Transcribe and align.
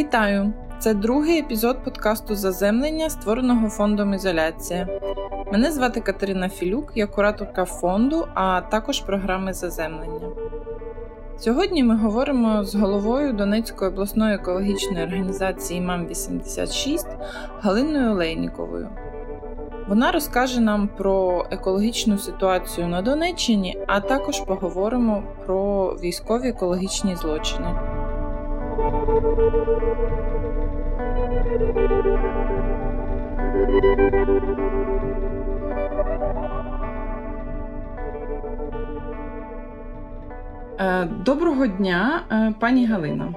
Вітаю! 0.00 0.52
Це 0.78 0.94
другий 0.94 1.38
епізод 1.38 1.84
подкасту 1.84 2.34
Заземлення, 2.34 3.10
створеного 3.10 3.68
фондом 3.68 4.14
Ізоляція. 4.14 4.88
Мене 5.52 5.72
звати 5.72 6.00
Катерина 6.00 6.48
Філюк, 6.48 6.92
я 6.94 7.06
кураторка 7.06 7.64
фонду, 7.64 8.26
а 8.34 8.60
також 8.60 9.00
програми 9.00 9.52
Заземлення. 9.52 10.28
Сьогодні 11.38 11.82
ми 11.82 11.96
говоримо 11.96 12.64
з 12.64 12.74
головою 12.74 13.32
Донецької 13.32 13.90
обласної 13.90 14.34
екологічної 14.34 15.04
організації 15.04 15.80
МАМ 15.80 16.06
86 16.06 17.06
Галиною 17.60 18.10
Олейніковою. 18.10 18.88
Вона 19.88 20.12
розкаже 20.12 20.60
нам 20.60 20.88
про 20.88 21.46
екологічну 21.50 22.18
ситуацію 22.18 22.88
на 22.88 23.02
Донеччині, 23.02 23.78
а 23.86 24.00
також 24.00 24.40
поговоримо 24.40 25.22
про 25.46 25.88
військові 26.02 26.48
екологічні 26.48 27.16
злочини. 27.16 27.89
Е, 29.20 29.24
доброго 41.24 41.66
дня, 41.66 42.26
е, 42.32 42.54
пані 42.60 42.86
Галина. 42.86 43.34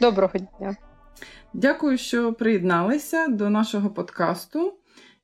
Доброго 0.00 0.32
дня. 0.38 0.76
Дякую, 1.52 1.98
що 1.98 2.32
приєдналися 2.32 3.28
до 3.28 3.50
нашого 3.50 3.90
подкасту. 3.90 4.74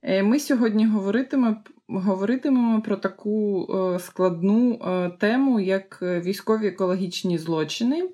Е, 0.02 0.22
ми 0.22 0.38
сьогодні 0.38 0.86
говоритимемо 0.86 1.56
говоритимемо 1.88 2.82
про 2.82 2.96
таку 2.96 3.66
складну 4.00 4.78
тему, 5.20 5.60
як 5.60 5.98
військові 6.02 6.66
екологічні 6.66 7.38
злочини. 7.38 8.08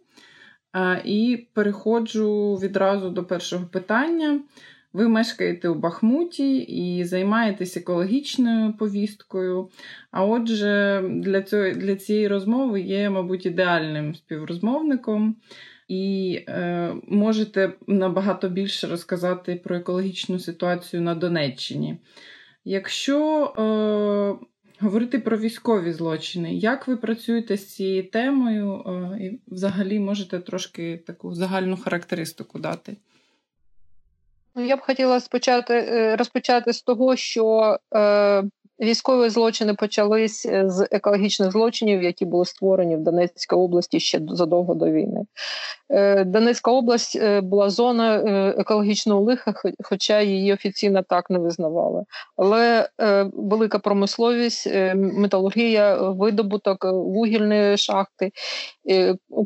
І 1.04 1.46
переходжу 1.52 2.58
відразу 2.62 3.10
до 3.10 3.24
першого 3.24 3.66
питання. 3.66 4.40
Ви 4.94 5.08
мешкаєте 5.08 5.68
у 5.68 5.74
Бахмуті 5.74 6.58
і 6.58 7.04
займаєтесь 7.04 7.76
екологічною 7.76 8.72
повісткою. 8.72 9.68
А 10.10 10.24
отже, 10.24 11.02
для 11.08 11.42
цього, 11.42 11.70
для 11.70 11.96
цієї 11.96 12.28
розмови 12.28 12.80
є, 12.80 13.10
мабуть, 13.10 13.46
ідеальним 13.46 14.14
співрозмовником, 14.14 15.36
і 15.88 16.38
е, 16.48 16.92
можете 17.08 17.72
набагато 17.86 18.48
більше 18.48 18.86
розказати 18.86 19.60
про 19.64 19.76
екологічну 19.76 20.38
ситуацію 20.38 21.02
на 21.02 21.14
Донеччині. 21.14 21.98
Якщо 22.64 23.44
е, 23.46 24.46
говорити 24.80 25.18
про 25.18 25.38
військові 25.38 25.92
злочини, 25.92 26.54
як 26.54 26.88
ви 26.88 26.96
працюєте 26.96 27.56
з 27.56 27.74
цією 27.74 28.10
темою, 28.10 28.82
е, 28.86 29.18
і 29.24 29.40
взагалі 29.46 29.98
можете 29.98 30.38
трошки 30.38 30.96
таку 31.06 31.34
загальну 31.34 31.76
характеристику 31.76 32.58
дати? 32.58 32.96
Ну, 34.54 34.66
я 34.66 34.76
б 34.76 34.80
хотіла 34.80 35.20
спочати 35.20 35.74
е, 35.74 36.16
розпочати 36.16 36.72
з 36.72 36.82
того, 36.82 37.16
що 37.16 37.78
е, 37.94 38.44
військові 38.84 39.28
злочини 39.28 39.74
почались 39.74 40.46
е, 40.46 40.64
з 40.66 40.88
екологічних 40.90 41.52
злочинів, 41.52 42.02
які 42.02 42.24
були 42.24 42.44
створені 42.44 42.96
в 42.96 43.00
Донецькій 43.00 43.56
області 43.56 44.00
ще 44.00 44.20
задовго 44.28 44.74
до 44.74 44.90
війни. 44.90 45.20
Е, 45.90 46.24
Донецька 46.24 46.70
область 46.70 47.16
е, 47.16 47.40
була 47.40 47.70
зона 47.70 48.16
екологічного 48.58 49.20
лиха, 49.20 49.54
хоча 49.84 50.20
її 50.20 50.52
офіційно 50.52 51.02
так 51.02 51.30
не 51.30 51.38
визнавали. 51.38 52.04
Але 52.36 52.88
велика 53.32 53.78
промисловість, 53.78 54.68
металургія, 54.94 55.94
видобуток, 55.96 56.84
вугільні 56.84 57.76
шахти, 57.76 58.30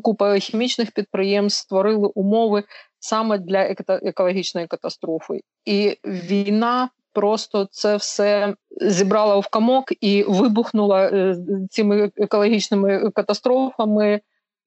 купа 0.03 0.37
хімічних 0.37 0.91
підприємств 0.91 1.61
створили 1.61 2.07
умови 2.15 2.63
саме 2.99 3.37
для 3.37 3.75
екологічної 3.87 4.67
катастрофи. 4.67 5.41
І 5.65 5.97
війна 6.05 6.89
просто 7.19 7.67
це 7.71 7.95
все 7.95 8.55
зібрала 8.81 9.39
в 9.39 9.47
камок 9.47 9.85
і 10.01 10.23
вибухнула 10.23 11.05
е, 11.07 11.35
цими 11.69 12.11
екологічними 12.17 13.09
катастрофами 13.09 14.21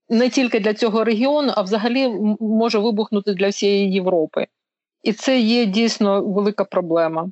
не 0.09 0.29
тільки 0.29 0.61
для 0.61 0.75
цього 0.75 1.05
регіону, 1.05 1.53
а 1.57 1.63
взагалі 1.63 2.09
може 2.41 2.79
вибухнути 2.79 3.35
для 3.35 3.49
всієї 3.49 3.93
Європи. 3.93 4.47
І 5.03 5.13
це 5.13 5.41
є 5.41 5.67
дійсно 5.67 6.25
велика 6.25 6.65
проблема. 6.65 7.31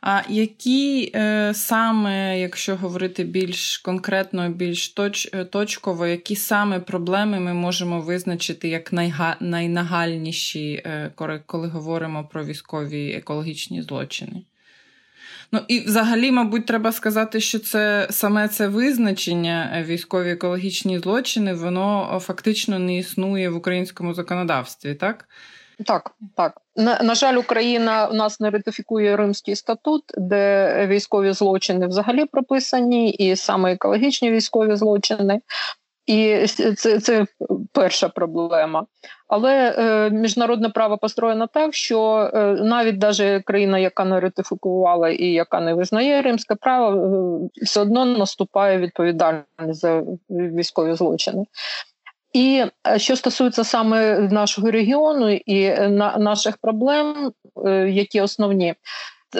А 0.00 0.22
які 0.28 1.12
е, 1.14 1.52
саме, 1.54 2.40
якщо 2.40 2.76
говорити 2.76 3.24
більш 3.24 3.78
конкретно, 3.78 4.48
більш 4.48 4.88
точ, 4.88 5.28
е, 5.32 5.44
точково, 5.44 6.06
які 6.06 6.36
саме 6.36 6.80
проблеми 6.80 7.40
ми 7.40 7.54
можемо 7.54 8.00
визначити 8.00 8.68
як 8.68 8.92
найга, 8.92 9.36
найнагальніші, 9.40 10.82
е, 10.86 11.12
коли 11.46 11.68
говоримо 11.68 12.24
про 12.24 12.44
військові 12.44 13.12
екологічні 13.12 13.82
злочини? 13.82 14.42
Ну 15.52 15.60
і 15.68 15.80
взагалі, 15.80 16.30
мабуть, 16.30 16.66
треба 16.66 16.92
сказати, 16.92 17.40
що 17.40 17.58
це 17.58 18.08
саме 18.10 18.48
це 18.48 18.68
визначення 18.68 19.84
військові 19.86 20.30
екологічні 20.30 20.98
злочини, 20.98 21.54
воно 21.54 22.18
фактично 22.22 22.78
не 22.78 22.98
існує 22.98 23.48
в 23.48 23.56
українському 23.56 24.14
законодавстві, 24.14 24.94
так? 24.94 25.28
Так, 25.86 26.10
так. 26.36 26.60
На, 26.76 27.02
на 27.02 27.14
жаль, 27.14 27.34
Україна 27.34 28.06
у 28.06 28.14
нас 28.14 28.40
не 28.40 28.50
ратифікує 28.50 29.16
Римський 29.16 29.56
статут, 29.56 30.02
де 30.16 30.86
військові 30.86 31.32
злочини 31.32 31.86
взагалі 31.86 32.24
прописані, 32.24 33.10
і 33.10 33.36
саме 33.36 33.72
екологічні 33.72 34.30
військові 34.30 34.76
злочини. 34.76 35.40
І 36.06 36.46
це 36.76 37.00
це 37.00 37.26
перша 37.72 38.08
проблема. 38.08 38.86
Але 39.28 39.74
е, 39.78 40.10
міжнародне 40.10 40.68
право 40.68 40.98
построєно 40.98 41.46
так, 41.46 41.74
що 41.74 42.30
е, 42.34 42.46
навіть 42.46 42.98
даже 42.98 43.40
країна, 43.40 43.78
яка 43.78 44.04
не 44.04 44.20
ратифікувала 44.20 45.08
і 45.08 45.26
яка 45.26 45.60
не 45.60 45.74
визнає 45.74 46.22
римське 46.22 46.54
право, 46.54 46.96
е, 46.96 47.64
все 47.64 47.80
одно 47.80 48.04
наступає 48.04 48.78
відповідальність 48.78 49.80
за 49.80 50.02
військові 50.30 50.94
злочини. 50.94 51.44
І 52.32 52.64
е, 52.88 52.98
що 52.98 53.16
стосується 53.16 53.64
саме 53.64 54.18
нашого 54.18 54.70
регіону 54.70 55.30
і 55.30 55.62
е, 55.62 55.88
на 55.88 56.18
наших 56.18 56.56
проблем, 56.56 57.32
е, 57.66 57.70
які 57.90 58.20
основні, 58.20 58.74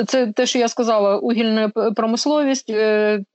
це 0.06 0.26
те, 0.26 0.46
що 0.46 0.58
я 0.58 0.68
сказала, 0.68 1.16
угільна 1.16 1.68
промисловість 1.68 2.66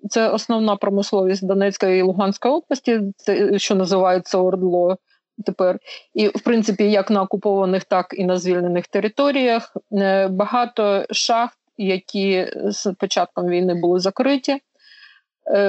це 0.10 0.30
основна 0.30 0.76
промисловість 0.76 1.48
Донецької 1.48 2.00
і 2.00 2.02
Луганської 2.02 2.54
області, 2.54 3.02
це 3.18 3.60
що 3.60 3.76
називається 3.76 4.38
ОРДЛО 4.38 4.98
тепер. 5.46 5.80
І, 6.14 6.28
в 6.28 6.42
принципі, 6.42 6.92
як 6.92 7.12
на 7.12 7.22
окупованих, 7.22 7.84
так 7.84 8.16
і 8.18 8.26
на 8.26 8.38
звільнених 8.38 8.88
територіях. 8.88 9.78
Багато 10.30 11.06
шахт, 11.12 11.58
які 11.78 12.48
з 12.66 12.94
початком 13.00 13.48
війни 13.48 13.74
були 13.82 14.00
закриті, 14.00 14.62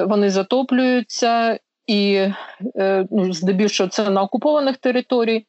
вони 0.07 0.31
затоплюються 0.31 1.59
і 1.89 2.31
е, 2.77 3.07
ну, 3.11 3.33
здебільшого 3.33 3.91
це 3.91 4.11
на 4.11 4.23
окупованих 4.23 4.77
територіях, 4.77 5.43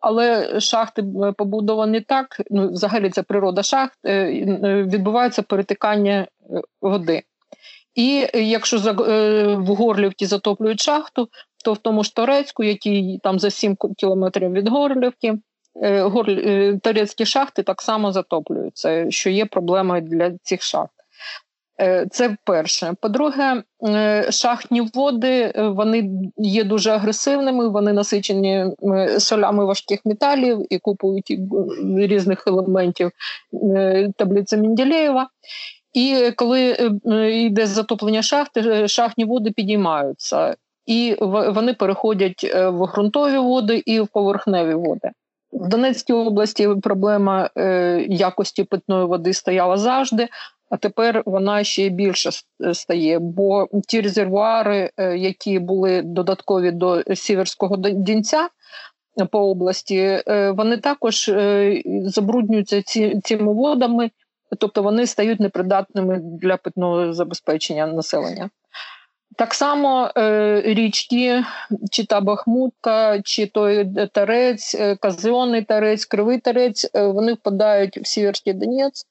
але 0.00 0.60
шахти 0.60 1.02
е, 1.02 1.32
побудовані 1.32 2.00
так. 2.00 2.42
Ну, 2.50 2.72
взагалі 2.72 3.10
це 3.10 3.22
природа 3.22 3.62
шахт, 3.62 3.98
е, 4.06 4.26
відбувається 4.88 5.42
перетикання 5.42 6.26
води. 6.80 7.22
І 7.94 8.26
якщо 8.34 8.78
в 9.58 9.66
Горлівці 9.66 10.26
затоплюють 10.26 10.80
шахту, 10.80 11.28
то 11.64 11.72
в 11.72 11.78
тому 11.78 12.04
ж 12.04 12.14
Торецьку, 12.14 12.64
який 12.64 13.20
там 13.22 13.38
за 13.38 13.50
7 13.50 13.76
кілометрів 13.96 14.52
від 14.52 14.68
Горлівки, 14.68 15.38
Торецькі 16.82 17.26
шахти 17.26 17.62
так 17.62 17.82
само 17.82 18.12
затоплюються, 18.12 19.10
що 19.10 19.30
є 19.30 19.46
проблемою 19.46 20.02
для 20.02 20.32
цих 20.42 20.62
шахт. 20.62 21.01
Е, 21.82 22.06
це 22.10 22.36
перше. 22.44 22.94
По-друге, 23.00 23.62
е, 23.88 24.26
шахтні 24.32 24.80
води 24.94 25.52
е, 25.56 25.68
вони 25.68 26.10
є 26.36 26.64
дуже 26.64 26.90
агресивними, 26.90 27.68
вони 27.68 27.92
насичені 27.92 28.66
солями 29.18 29.64
важких 29.64 30.00
металів 30.04 30.66
і 30.70 30.78
купують 30.78 31.38
різних 31.96 32.44
елементів 32.46 33.10
таблиці 34.16 34.56
Менділеєва. 34.56 35.28
І 35.92 36.30
коли 36.36 36.90
йде 37.32 37.66
затоплення 37.66 38.22
шахти, 38.22 38.88
шахтні 38.88 39.24
води 39.24 39.50
підіймаються, 39.50 40.56
і 40.86 41.16
вони 41.20 41.74
переходять 41.74 42.54
в 42.54 42.86
ґрунтові 42.86 43.38
води 43.38 43.82
і 43.86 44.00
в 44.00 44.08
поверхневі 44.08 44.74
води. 44.74 45.10
В 45.52 45.68
Донецькій 45.68 46.12
області 46.12 46.68
проблема 46.82 47.50
якості 48.08 48.64
питної 48.64 49.06
води 49.06 49.32
стояла 49.32 49.76
завжди, 49.76 50.28
а 50.72 50.76
тепер 50.76 51.22
вона 51.26 51.64
ще 51.64 51.88
більше 51.88 52.30
стає. 52.72 53.18
Бо 53.18 53.68
ті 53.88 54.00
резервуари, 54.00 54.90
е, 54.96 55.16
які 55.18 55.58
були 55.58 56.02
додаткові 56.02 56.70
до 56.70 57.02
сіверського 57.14 57.76
дінця 57.76 58.48
по 59.30 59.38
області, 59.38 60.22
е, 60.28 60.50
вони 60.50 60.76
також 60.76 61.28
е, 61.28 61.82
забруднюються 61.86 62.82
цими 63.22 63.52
водами, 63.52 64.10
тобто 64.58 64.82
вони 64.82 65.06
стають 65.06 65.40
непридатними 65.40 66.20
для 66.22 66.56
питного 66.56 67.12
забезпечення 67.12 67.86
населення. 67.86 68.50
Так 69.36 69.54
само 69.54 70.10
е, 70.16 70.62
річки, 70.64 71.44
чи 71.90 72.06
та 72.06 72.20
Бахмутка, 72.20 73.22
чи 73.22 73.46
той 73.46 73.88
Тарець, 74.12 74.74
е, 74.74 74.96
Казионний 74.96 75.62
Тарець, 75.62 76.04
Кривий 76.04 76.38
Тарець, 76.38 76.90
е, 76.94 77.06
вони 77.06 77.32
впадають 77.32 77.98
в 77.98 78.06
Сіверський 78.06 78.52
Донець. 78.52 79.06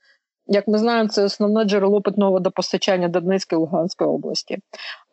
Як 0.54 0.68
ми 0.68 0.78
знаємо, 0.78 1.10
це 1.10 1.24
основне 1.24 1.64
джерело 1.64 2.02
питного 2.02 2.32
водопостачання 2.32 3.08
Донецької 3.08 3.60
і 3.60 3.62
Луганської 3.62 4.10
області. 4.10 4.58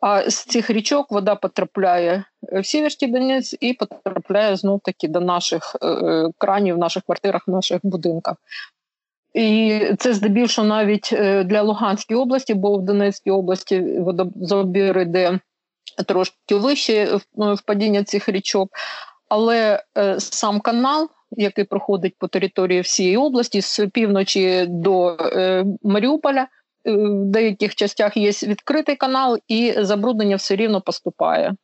А 0.01 0.29
з 0.29 0.45
цих 0.45 0.69
річок 0.69 1.11
вода 1.11 1.35
потрапляє 1.35 2.23
в 2.41 2.63
Сіверський 2.63 3.11
Донець 3.11 3.55
і 3.59 3.73
потрапляє 3.73 4.55
знов 4.55 4.79
таки 4.83 5.07
до 5.07 5.21
наших 5.21 5.75
е, 5.83 6.25
кранів, 6.37 6.75
в 6.75 6.77
наших 6.77 7.03
квартирах, 7.03 7.47
в 7.47 7.51
наших 7.51 7.79
будинках. 7.83 8.35
І 9.33 9.81
це 9.99 10.13
здебільшого 10.13 10.67
навіть 10.67 11.09
е, 11.13 11.43
для 11.43 11.61
Луганської 11.61 12.19
області, 12.19 12.53
бо 12.53 12.77
в 12.77 12.81
Донецькій 12.81 13.31
області 13.31 13.79
водозабір 13.99 14.99
йде 14.99 15.39
трошки 16.05 16.55
вище 16.55 17.19
впадіння 17.35 18.03
цих 18.03 18.29
річок. 18.29 18.69
Але 19.29 19.83
е, 19.97 20.19
сам 20.19 20.59
канал, 20.59 21.09
який 21.31 21.63
проходить 21.63 22.15
по 22.17 22.27
території 22.27 22.81
всієї 22.81 23.17
області, 23.17 23.61
з 23.61 23.87
півночі 23.93 24.65
до 24.69 25.17
е, 25.19 25.65
Маріуполя, 25.83 26.47
в 26.85 27.25
деяких 27.25 27.75
частях 27.75 28.17
є 28.17 28.29
відкритий 28.29 28.95
канал, 28.95 29.39
і 29.47 29.73
забруднення 29.77 30.35
все 30.35 30.55
рівно 30.55 30.81
поступає. 30.81 31.55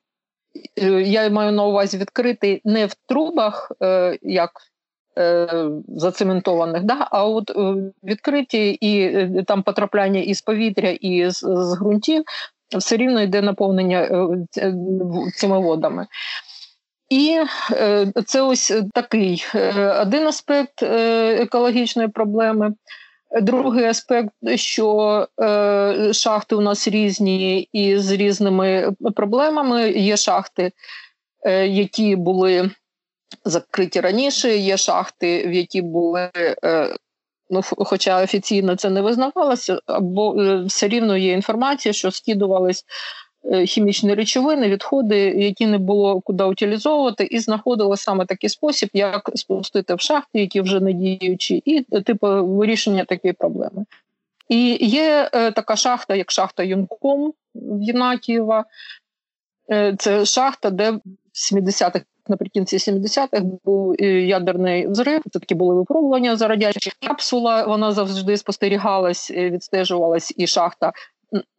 Я 1.05 1.29
маю 1.29 1.51
на 1.51 1.65
увазі 1.65 1.97
відкритий 1.97 2.61
не 2.63 2.85
в 2.85 2.93
трубах, 3.07 3.71
як 4.21 4.51
Е, 5.17 5.69
зацементованих, 5.87 6.83
да? 6.83 7.07
а 7.11 7.25
от 7.25 7.49
е, 7.49 7.75
відкриті 8.03 8.77
і 8.81 9.01
е, 9.01 9.43
там 9.47 9.63
потрапляння 9.63 10.19
із 10.19 10.41
повітря, 10.41 10.89
і 10.89 11.29
з, 11.29 11.39
з 11.39 11.77
ґрунтів 11.79 12.23
все 12.77 12.97
рівно 12.97 13.21
йде 13.21 13.41
наповнення 13.41 14.09
цими 15.35 15.59
водами. 15.59 16.07
І 17.09 17.39
це 18.25 18.41
ось 18.41 18.73
такий 18.93 19.45
один 20.01 20.27
аспект 20.27 20.83
екологічної 20.83 22.07
проблеми. 22.07 22.73
Другий 23.41 23.85
аспект, 23.85 24.33
що 24.55 25.27
е, 25.41 26.13
шахти 26.13 26.55
у 26.55 26.61
нас 26.61 26.87
різні 26.87 27.69
і 27.73 27.97
з 27.97 28.11
різними 28.11 28.93
проблемами. 29.15 29.91
Є 29.91 30.17
шахти, 30.17 30.71
е, 31.45 31.67
які 31.67 32.15
були 32.15 32.71
закриті 33.45 33.99
раніше. 33.99 34.57
Є 34.57 34.77
шахти, 34.77 35.47
в 35.47 35.53
які 35.53 35.81
були. 35.81 36.31
Е, 36.63 36.95
ну, 37.49 37.61
хоча 37.63 38.23
офіційно 38.23 38.75
це 38.75 38.89
не 38.89 39.01
визнавалося, 39.01 39.79
або 39.85 40.41
е, 40.41 40.63
все 40.63 40.87
рівно 40.87 41.17
є 41.17 41.31
інформація, 41.31 41.93
що 41.93 42.11
скидувались 42.11 42.79
е, 42.79 42.83
хімічні 43.65 44.13
речовини, 44.13 44.69
відходи, 44.69 45.17
які 45.19 45.67
не 45.67 45.77
було 45.77 46.21
куди 46.21 46.43
утилізовувати, 46.43 47.23
і 47.23 47.39
знаходили 47.39 47.97
саме 47.97 48.25
такий 48.25 48.49
спосіб, 48.49 48.89
як 48.93 49.31
спустити 49.35 49.95
в 49.95 49.99
шахти, 49.99 50.39
які 50.39 50.61
вже 50.61 50.79
не 50.79 50.93
діючі, 50.93 51.61
і 51.65 51.81
типу 51.81 52.45
вирішення 52.45 53.05
такої 53.05 53.33
проблеми. 53.33 53.85
І 54.49 54.87
є 54.87 55.29
така 55.31 55.75
шахта, 55.75 56.15
як 56.15 56.31
шахта 56.31 56.63
Юнком 56.63 57.33
в 57.55 57.81
Єнакієва. 57.81 58.65
Це 59.97 60.25
шахта, 60.25 60.69
де 60.69 60.91
в 60.91 61.01
70-х 61.33 62.05
наприкінці 62.27 62.77
70-х 62.77 63.39
був 63.65 63.95
е, 63.99 64.05
ядерний 64.05 64.87
взрив. 64.87 65.21
Це 65.31 65.39
такі 65.39 65.55
були 65.55 65.75
випробування 65.75 66.35
за 66.35 66.47
радянських 66.47 66.93
капсула. 67.07 67.65
Вона 67.65 67.91
завжди 67.91 68.37
спостерігалась, 68.37 69.31
е, 69.31 69.49
відстежувалась, 69.49 70.33
і 70.37 70.47
шахта, 70.47 70.93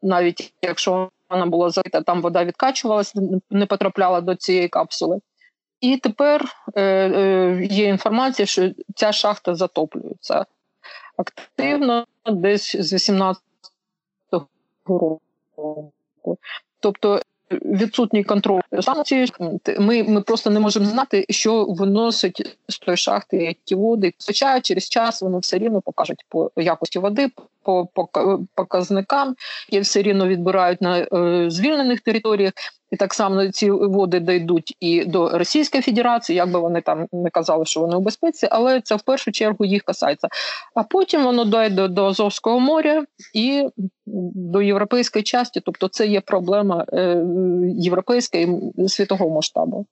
навіть 0.03 0.53
якщо 0.63 1.11
вона 1.31 1.47
була 1.47 1.71
закрита, 1.71 2.01
там 2.01 2.23
вода 2.23 2.45
відкачувалась, 2.45 3.15
не 3.51 3.67
потрапляла 3.67 4.21
до 4.21 4.35
цієї 4.35 4.69
капсули. 4.69 5.21
І 5.81 5.97
тепер 5.97 6.45
е, 6.75 6.83
е, 6.83 7.67
є 7.71 7.85
інформація, 7.85 8.47
що 8.47 8.71
ця 8.95 9.13
шахта 9.13 9.55
затоплюється 9.55 10.47
активно 11.17 12.07
десь 12.27 12.77
з 12.77 12.93
18-го 12.93 13.39
року. 15.57 16.39
Тобто 16.81 17.21
відсутній 17.51 18.25
контроль 18.25 18.61
санкцій. 18.81 19.27
Ми 19.79 20.03
ми 20.03 20.21
просто 20.21 20.51
не 20.51 20.61
можемо 20.61 20.87
знати, 20.87 21.27
що 21.31 21.65
виносить 21.65 22.57
з 22.69 22.79
тої 22.79 22.97
шахти 22.97 23.57
ті 23.65 23.75
води. 23.75 24.15
Хоча 24.27 24.61
через 24.61 24.89
час 24.89 25.23
вони 25.23 25.39
все 25.39 25.59
рівно 25.59 25.81
покажуть 25.81 26.25
по 26.29 26.51
якості 26.57 26.99
води, 26.99 27.31
по, 27.67 27.87
по 27.95 28.09
показникам, 28.55 29.35
які 29.69 29.81
все 29.81 30.03
рівно 30.03 30.29
відбирають 30.29 30.83
на 30.83 30.99
е, 30.99 31.51
звільнених 31.51 32.01
територіях. 32.01 32.53
І 32.91 32.97
так 32.97 33.15
само 33.15 33.49
ці 33.49 33.71
води 33.71 34.21
дійдуть 34.21 34.77
і 34.81 35.05
до 35.05 35.39
Російської 35.39 35.83
Федерації, 35.83 36.37
як 36.37 36.51
би 36.51 36.61
вони 36.61 36.81
там 36.81 37.07
не 37.13 37.31
казали, 37.31 37.65
що 37.65 37.81
вони 37.81 37.97
у 37.97 38.01
безпеці, 38.01 38.49
але 38.51 38.81
це 38.81 38.97
в 38.97 39.03
першу 39.03 39.33
чергу 39.33 39.65
їх 39.65 39.83
касається. 39.83 40.29
А 40.75 40.83
потім 40.83 41.25
воно 41.25 41.45
дойде 41.45 41.89
до 41.89 42.07
Азовського 42.07 42.61
моря 42.61 43.05
і 43.35 43.69
до 44.35 44.63
європейської 44.63 45.23
часті. 45.23 45.61
Тобто, 45.65 45.89
це 45.89 46.07
є 46.07 46.21
проблема 46.21 46.85
е, 46.93 47.25
європейської 47.77 48.73
світового 48.89 49.35
масштабу. 49.35 49.87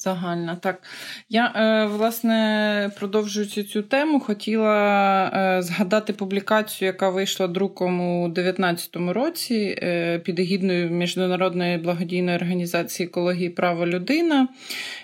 Загальна, 0.00 0.56
так. 0.56 0.82
Я, 1.28 1.52
е, 1.56 1.86
власне, 1.86 2.90
продовжуючи 2.98 3.62
цю 3.62 3.82
тему, 3.82 4.20
хотіла 4.20 5.24
е, 5.34 5.62
згадати 5.62 6.12
публікацію, 6.12 6.86
яка 6.86 7.10
вийшла 7.10 7.46
друком 7.46 8.00
у 8.00 8.28
2019 8.28 8.96
році 8.96 9.78
е, 9.82 10.18
під 10.18 10.38
егідною 10.38 10.90
Міжнародної 10.90 11.78
благодійної 11.78 12.36
організації 12.36 13.06
екології 13.06 13.50
права 13.50 13.86
людина 13.86 14.48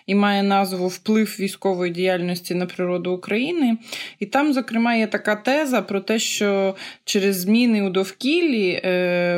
і 0.07 0.15
має 0.15 0.43
назву 0.43 0.89
Вплив 0.89 1.37
військової 1.41 1.93
діяльності 1.93 2.55
на 2.55 2.67
природу 2.67 3.13
України. 3.13 3.77
І 4.21 4.27
там, 4.27 4.53
зокрема, 4.53 4.95
є 4.95 5.07
така 5.07 5.37
теза 5.37 5.83
про 5.83 6.01
те, 6.01 6.19
що 6.19 6.77
через 7.05 7.41
зміни 7.41 7.83
у 7.83 7.91
довкіллі 7.91 8.81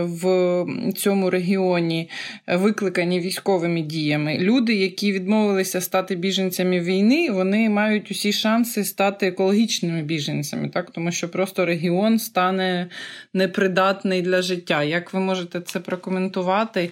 в 0.01 0.67
цьому 0.97 1.31
регіоні 1.31 2.11
викликані 2.47 3.21
військовими 3.21 3.81
діями 3.81 4.39
люди, 4.39 4.75
які 4.75 5.13
відмовилися 5.13 5.46
відмовилися 5.47 5.81
стати 5.81 6.17
біженцями 6.17 6.81
війни, 6.81 7.31
вони 7.31 7.71
мають 7.71 8.11
усі 8.11 8.33
шанси 8.33 8.85
стати 8.85 9.27
екологічними 9.27 10.03
біженцями, 10.03 10.69
так? 10.69 10.91
тому 10.91 11.13
що 11.13 11.29
просто 11.29 11.67
регіон 11.67 12.19
стане 12.19 12.89
непридатний 13.35 14.23
для 14.23 14.43
життя. 14.43 14.83
Як 14.83 15.13
ви 15.13 15.21
можете 15.21 15.61
це 15.61 15.81
прокоментувати? 15.81 16.91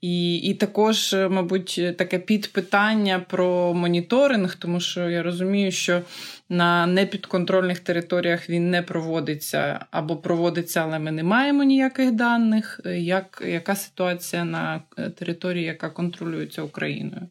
І 0.00 0.36
і 0.36 0.54
також, 0.54 1.16
мабуть, 1.30 1.80
таке 1.98 2.18
підпитання 2.18 3.20
про 3.28 3.74
моніторинг, 3.74 4.54
тому 4.54 4.80
що 4.80 5.10
я 5.10 5.22
розумію, 5.22 5.72
що 5.72 6.02
на 6.48 6.86
непідконтрольних 6.86 7.80
територіях 7.80 8.48
він 8.50 8.70
не 8.70 8.82
проводиться 8.82 9.86
або 9.90 10.16
проводиться, 10.16 10.80
але 10.80 10.98
ми 10.98 11.12
не 11.12 11.22
маємо 11.22 11.64
ніяких 11.64 12.12
даних. 12.12 12.80
Як, 12.96 13.42
Яка 13.46 13.74
ситуація 13.74 14.44
на 14.44 14.82
території, 15.18 15.64
яка 15.64 15.90
контролюється 15.90 16.62
Україною? 16.62 17.28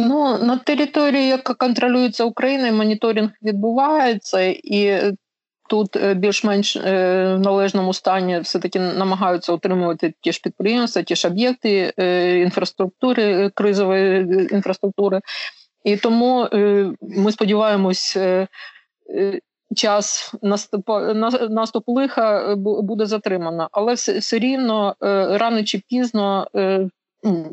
Ну 0.00 0.38
на 0.38 0.56
території, 0.56 1.28
яка 1.28 1.54
контролюється 1.54 2.24
Україною, 2.24 2.72
моніторинг 2.72 3.30
відбувається, 3.42 4.40
і 4.64 5.12
тут 5.68 5.96
е, 5.96 6.14
більш-менш 6.14 6.76
е, 6.76 6.80
в 7.34 7.40
належному 7.40 7.94
стані 7.94 8.40
все-таки 8.40 8.80
намагаються 8.80 9.52
отримувати 9.52 10.14
ті 10.20 10.32
ж 10.32 10.40
підприємства, 10.42 11.02
ті 11.02 11.16
ж 11.16 11.28
об'єкти 11.28 11.92
е, 11.98 12.38
інфраструктури, 12.40 13.50
кризової 13.54 14.20
інфраструктури. 14.50 15.20
І 15.84 15.96
тому 15.96 16.48
ми 17.00 17.32
сподіваємось, 17.32 18.18
час 19.76 20.34
наступу, 20.42 20.92
наступ 21.50 21.84
лиха 21.86 22.54
буде 22.56 23.06
затримано, 23.06 23.68
але 23.72 23.94
все, 23.94 24.18
все 24.18 24.38
рівно 24.38 24.94
рано 25.30 25.64
чи 25.64 25.82
пізно 25.88 26.46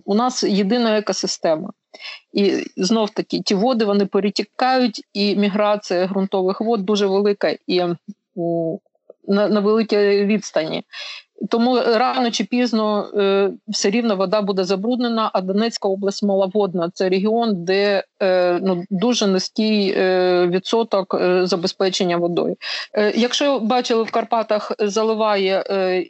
у 0.05 0.15
нас 0.15 0.43
єдина 0.43 0.97
екосистема. 0.97 1.69
І 2.33 2.63
знов 2.77 3.09
таки 3.09 3.41
ті 3.41 3.55
води 3.55 3.85
вони 3.85 4.05
перетікають, 4.05 5.01
і 5.13 5.35
міграція 5.35 6.07
ґрунтових 6.07 6.61
вод 6.61 6.85
дуже 6.85 7.05
велика 7.05 7.55
і 7.67 7.83
на, 9.27 9.49
на 9.49 9.59
великій 9.59 10.25
відстані. 10.25 10.83
Тому 11.49 11.79
рано 11.79 12.31
чи 12.31 12.43
пізно 12.43 13.09
е, 13.17 13.51
все 13.67 13.89
рівно 13.89 14.15
вода 14.15 14.41
буде 14.41 14.63
забруднена, 14.63 15.31
а 15.33 15.41
Донецька 15.41 15.87
область 15.87 16.23
маловодна. 16.23 16.89
Це 16.93 17.09
регіон, 17.09 17.65
де 17.65 18.03
е, 18.21 18.59
ну, 18.63 18.83
дуже 18.89 19.27
низький 19.27 19.93
е, 19.97 20.47
відсоток 20.47 21.13
е, 21.13 21.45
забезпечення 21.45 22.17
водою. 22.17 22.55
Е, 22.93 23.13
якщо 23.15 23.59
бачили 23.59 24.03
в 24.03 24.11
Карпатах, 24.11 24.71
заливає 24.79 25.63
е, 25.69 26.05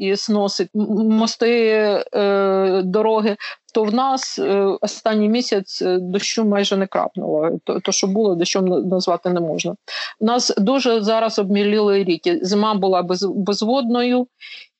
і 0.00 0.16
сносить 0.16 0.68
мости, 0.74 1.72
е, 2.14 2.82
дороги, 2.84 3.36
то 3.74 3.84
в 3.84 3.94
нас 3.94 4.38
е, 4.38 4.76
останній 4.80 5.28
місяць 5.28 5.82
е, 5.82 5.98
дощу 5.98 6.44
майже 6.44 6.76
не 6.76 6.86
крапнуло. 6.86 7.50
То, 7.64 7.80
то 7.80 7.92
що 7.92 8.06
було, 8.06 8.34
дощом 8.34 8.88
назвати 8.88 9.30
не 9.30 9.40
можна. 9.40 9.76
Нас 10.20 10.54
дуже 10.58 11.00
зараз 11.00 11.38
обміліли 11.38 12.04
ріки. 12.04 12.38
Зима 12.42 12.74
була 12.74 13.02
без, 13.02 13.24
безводною. 13.24 14.26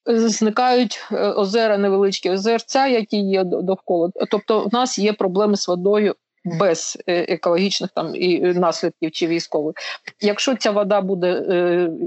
зникають 0.06 0.98
озера, 1.36 1.78
невеличкі 1.78 2.30
озерця, 2.30 2.86
які 2.86 3.16
є 3.16 3.44
довкола. 3.44 4.10
Тобто, 4.30 4.60
в 4.60 4.74
нас 4.74 4.98
є 4.98 5.12
проблеми 5.12 5.56
з 5.56 5.68
водою 5.68 6.14
без 6.44 6.98
екологічних 7.06 7.90
там 7.94 8.16
і 8.16 8.40
наслідків 8.40 9.10
чи 9.10 9.26
військових. 9.26 9.74
Якщо 10.20 10.56
ця 10.56 10.70
вода 10.70 11.00
буде 11.00 11.42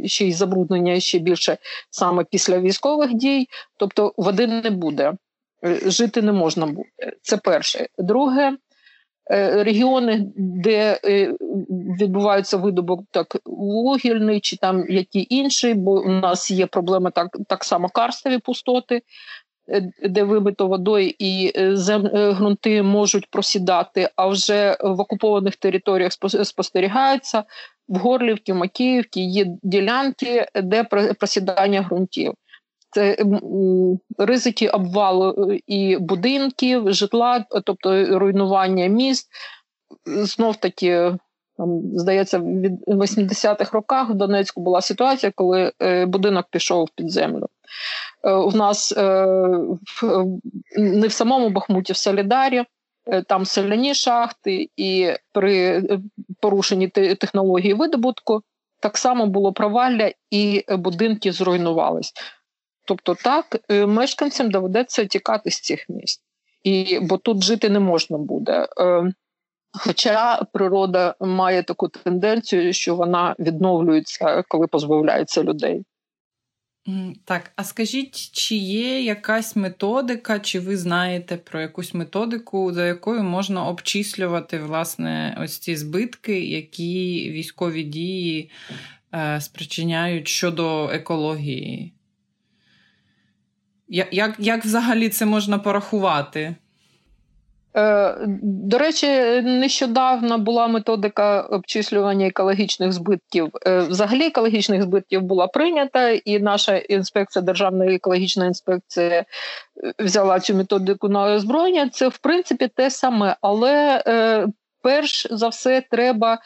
ще 0.06 0.28
й 0.28 0.34
забруднення 0.34 1.00
ще 1.00 1.20
більше 1.20 1.58
саме 1.90 2.24
після 2.24 2.60
військових 2.60 3.14
дій, 3.14 3.48
тобто 3.78 4.14
води 4.18 4.48
не 4.48 4.70
буде. 4.70 5.14
Жити 5.86 6.22
не 6.22 6.32
можна 6.32 6.66
буде. 6.66 7.14
Це 7.22 7.38
перше. 7.38 7.88
Друге, 7.98 8.58
Е, 9.32 9.64
регіони, 9.64 10.32
де 10.36 11.00
е, 11.06 11.34
відбувається 12.00 12.58
видобуток 12.58 13.28
вугільний 13.46 14.40
чи 14.40 14.58
там 14.58 14.86
які 14.90 15.28
інші, 15.30 15.74
бо 15.74 15.92
у 15.92 16.10
нас 16.10 16.52
є 16.52 16.66
проблеми 16.66 17.12
так 17.16 17.38
так 17.48 17.64
само 17.64 17.90
карстові 17.90 18.38
пустоти, 18.38 18.96
е, 18.96 19.02
де 20.10 20.24
вибито 20.24 20.68
водою 20.68 21.14
і 21.20 21.52
зем, 21.74 22.02
ґрунти 22.14 22.84
можуть 22.84 23.30
просідати, 23.30 24.10
а 24.16 24.28
вже 24.28 24.78
в 24.82 25.00
окупованих 25.00 25.56
територіях 25.56 26.12
спостерігається. 26.44 27.44
В 27.88 27.98
Горлівці, 27.98 28.52
в 28.54 28.56
Макіївці 28.56 29.22
є 29.22 29.46
ділянки, 29.64 30.46
де 30.56 30.84
просідання 31.20 31.82
ґрунтів 31.82 32.34
це 32.94 33.18
ризики 34.18 34.68
обвалу 34.68 35.52
е, 35.52 35.60
і 35.68 35.98
будинків, 35.98 36.94
житла, 36.94 37.46
тобто 37.66 38.20
руйнування 38.20 38.88
міст. 38.88 39.30
Знов 40.06 40.56
таки, 40.56 41.18
здається, 41.94 42.40
від 42.40 42.88
80-х 42.88 43.74
роках 43.74 44.10
в 44.10 44.14
Донецьку 44.14 44.62
була 44.62 44.82
ситуація, 44.82 45.32
коли 45.36 45.72
е, 45.82 46.06
будинок 46.06 46.46
пішов 46.52 46.90
під 46.96 47.12
землю. 47.12 47.48
Е, 48.24 48.32
у 48.32 48.52
нас 48.52 48.92
не 50.78 51.08
в 51.08 51.12
самому 51.12 51.50
Бахмуті, 51.50 51.94
в 51.94 51.98
Солідарі. 51.98 52.64
Там 53.28 53.46
соляні 53.46 53.94
шахти, 53.94 54.70
і 54.78 55.14
при 55.32 55.84
порушенні 56.42 56.88
технології 56.88 57.74
видобутку 57.74 58.42
так 58.82 58.98
само 58.98 59.28
було 59.28 59.54
провалля, 59.54 60.12
і 60.32 60.66
будинки 60.70 61.32
зруйнувались. 61.32 62.14
Тобто, 62.86 63.16
так 63.16 63.60
е, 63.70 63.86
мешканцям 63.86 64.52
доведеться 64.52 65.06
тікати 65.06 65.52
з 65.52 65.62
цих 65.62 65.90
місць, 65.90 66.22
і 66.64 67.00
бо 67.02 67.18
тут 67.18 67.44
жити 67.44 67.70
не 67.70 67.80
можна 67.80 68.18
буде. 68.18 68.68
Е, 68.80 69.14
хоча 69.74 70.44
природа 70.54 71.16
має 71.20 71.64
таку 71.64 71.88
тенденцію, 71.88 72.74
що 72.74 72.96
вона 72.96 73.36
відновлюється, 73.40 74.44
коли 74.48 74.68
позбавляється 74.68 75.44
людей. 75.44 75.86
Так, 77.26 77.52
а 77.56 77.64
скажіть, 77.64 78.32
чи 78.32 78.56
є 78.56 79.02
якась 79.02 79.56
методика, 79.56 80.40
чи 80.40 80.60
ви 80.60 80.78
знаєте 80.78 81.38
про 81.38 81.62
якусь 81.62 81.94
методику, 81.94 82.74
за 82.74 82.86
якою 82.86 83.24
можна 83.24 83.66
обчислювати 83.66 84.60
власне 84.60 85.38
ось 85.42 85.60
ці 85.60 85.76
збитки, 85.76 86.46
які 86.46 87.30
військові 87.32 87.84
дії 87.84 88.52
е, 89.14 89.42
спричиняють 89.42 90.28
щодо 90.28 90.90
екології? 90.94 91.94
Як 93.88 94.36
як 94.40 94.66
взагалі 94.66 95.10
це 95.10 95.26
можна 95.26 95.60
порахувати? 95.60 96.56
Е, 97.76 98.16
До 98.44 98.78
речі, 98.78 99.08
нещодавно 99.42 100.38
була 100.38 100.68
методика 100.68 101.42
обчислювання 101.42 102.28
екологічних 102.28 102.92
збитків. 102.92 103.50
Е, 103.68 103.80
Взагалі, 103.80 104.28
екологічних 104.28 104.82
збитків 104.82 105.22
була 105.22 105.48
прийнята, 105.48 106.10
і 106.10 106.40
наша 106.40 106.78
інспекція, 106.78 107.44
Державна 107.44 107.86
екологічна 107.86 108.46
інспекція 108.46 109.10
е, 109.10 109.26
взяла 110.00 110.40
цю 110.40 110.56
методику 110.56 111.10
на 111.10 111.24
озброєння. 111.34 111.90
Це 111.90 112.08
в 112.08 112.18
принципі 112.18 112.68
те 112.76 112.90
саме, 112.90 113.36
але 113.42 114.04
перш 114.82 115.28
за 115.32 115.48
все 115.48 115.84
треба. 115.92 116.40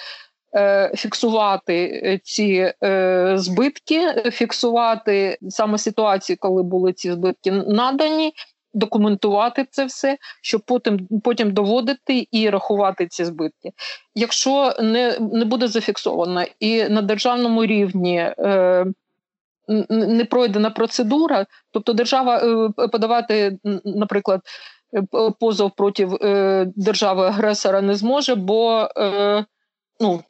Фіксувати 0.95 2.19
ці 2.23 2.73
збитки, 3.35 4.31
фіксувати 4.31 5.37
саме 5.49 5.77
ситуації, 5.77 6.37
коли 6.37 6.63
були 6.63 6.93
ці 6.93 7.11
збитки 7.11 7.51
надані. 7.51 8.33
Документувати 8.77 9.65
це 9.71 9.85
все, 9.85 10.17
щоб 10.41 10.61
потім 10.61 11.07
потім 11.23 11.53
доводити 11.53 12.27
і 12.31 12.49
рахувати 12.49 13.07
ці 13.07 13.25
збитки. 13.25 13.71
Якщо 14.15 14.73
не 14.79 15.17
не 15.19 15.45
буде 15.45 15.67
зафіксовано 15.67 16.43
і 16.59 16.83
на 16.83 17.01
державному 17.01 17.65
рівні 17.65 18.17
е, 18.17 18.85
не 19.89 20.25
пройдена 20.25 20.69
процедура, 20.69 21.45
тобто 21.71 21.93
держава 21.93 22.37
е, 22.37 22.87
подавати, 22.87 23.57
наприклад, 23.85 24.41
позов 25.39 25.71
проти 25.75 26.07
е, 26.21 26.65
держави 26.75 27.25
агресора 27.25 27.81
не 27.81 27.95
зможе, 27.95 28.35
бо 28.35 28.89
е, 28.97 29.45
ну, 29.99 30.23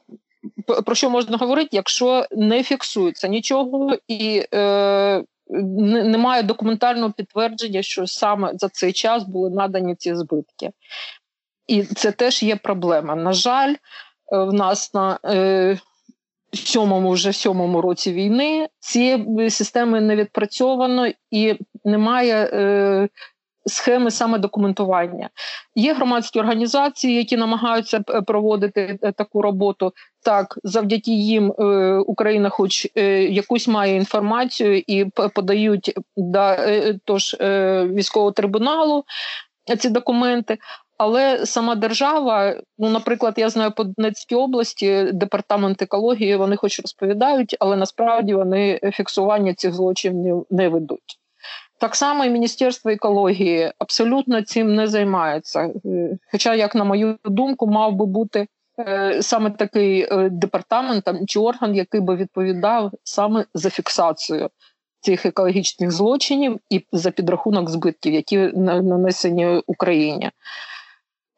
про 0.85 0.95
що 0.95 1.09
можна 1.09 1.37
говорити, 1.37 1.69
якщо 1.71 2.25
не 2.31 2.63
фіксується 2.63 3.27
нічого 3.27 3.97
і 4.07 4.43
е, 4.53 5.23
немає 5.49 6.43
документального 6.43 7.11
підтвердження, 7.11 7.81
що 7.81 8.07
саме 8.07 8.51
за 8.55 8.69
цей 8.69 8.93
час 8.93 9.23
були 9.23 9.49
надані 9.49 9.95
ці 9.95 10.15
збитки. 10.15 10.71
І 11.67 11.83
це 11.83 12.11
теж 12.11 12.43
є 12.43 12.55
проблема. 12.55 13.15
На 13.15 13.33
жаль, 13.33 13.73
е, 13.73 13.77
в 14.37 14.53
нас 14.53 14.93
на 14.93 15.19
е, 15.25 15.77
сьомому 16.53 17.11
вже 17.11 17.33
сьомому 17.33 17.81
році 17.81 18.13
війни 18.13 18.67
цієї 18.79 19.49
системи 19.49 20.01
не 20.01 20.15
відпрацьовано 20.15 21.11
і 21.31 21.55
немає 21.85 22.49
е, 22.53 23.09
схеми 23.67 24.11
саме 24.11 24.37
документування. 24.37 25.29
Є 25.75 25.93
громадські 25.93 26.39
організації, 26.39 27.15
які 27.15 27.37
намагаються 27.37 28.03
е, 28.09 28.21
проводити 28.21 28.99
е, 29.01 29.11
таку 29.11 29.41
роботу. 29.41 29.93
Так, 30.25 30.59
завдяки 30.63 31.11
їм 31.11 31.51
е, 31.59 31.63
Україна, 31.97 32.49
хоч 32.49 32.87
якусь 33.29 33.67
має 33.67 33.95
інформацію, 33.95 34.83
і 34.87 35.05
подають 35.05 35.93
до 36.17 36.55
тож 37.05 37.35
військового 37.93 38.31
трибуналу 38.31 39.03
ці 39.79 39.89
документи. 39.89 40.57
Але 40.97 41.45
сама 41.45 41.75
держава, 41.75 42.55
ну, 42.77 42.89
наприклад, 42.89 43.33
я 43.37 43.49
знаю 43.49 43.71
по 43.71 43.83
Донецькій 43.83 44.35
області 44.35 45.09
департамент 45.13 45.81
екології, 45.81 46.35
вони 46.35 46.55
хоч 46.55 46.79
розповідають, 46.79 47.57
але 47.59 47.75
насправді 47.75 48.33
вони 48.33 48.79
фіксування 48.93 49.53
цих 49.53 49.73
злочинів 49.73 50.45
не 50.49 50.69
ведуть. 50.69 51.19
Так 51.79 51.95
само 51.95 52.25
і 52.25 52.29
Міністерство 52.29 52.91
екології 52.91 53.71
абсолютно 53.79 54.41
цим 54.41 54.75
не 54.75 54.87
займається. 54.87 55.71
Е, 55.85 56.17
хоча, 56.31 56.55
як 56.55 56.75
на 56.75 56.83
мою 56.83 57.17
думку, 57.25 57.67
мав 57.67 57.95
би 57.95 58.05
бути 58.05 58.47
е, 58.79 59.17
саме 59.21 59.51
такий 59.51 60.01
е, 60.01 60.29
департамент 60.29 61.03
там, 61.03 61.27
чи 61.27 61.39
орган, 61.39 61.75
який 61.75 62.01
би 62.01 62.15
відповідав 62.15 62.91
саме 63.03 63.45
за 63.53 63.69
фіксацію 63.69 64.49
цих 64.99 65.25
екологічних 65.25 65.91
злочинів 65.91 66.59
і 66.69 66.85
за 66.91 67.11
підрахунок 67.11 67.69
збитків, 67.69 68.13
які 68.13 68.37
нанесені 68.37 69.61
Україні. 69.67 70.31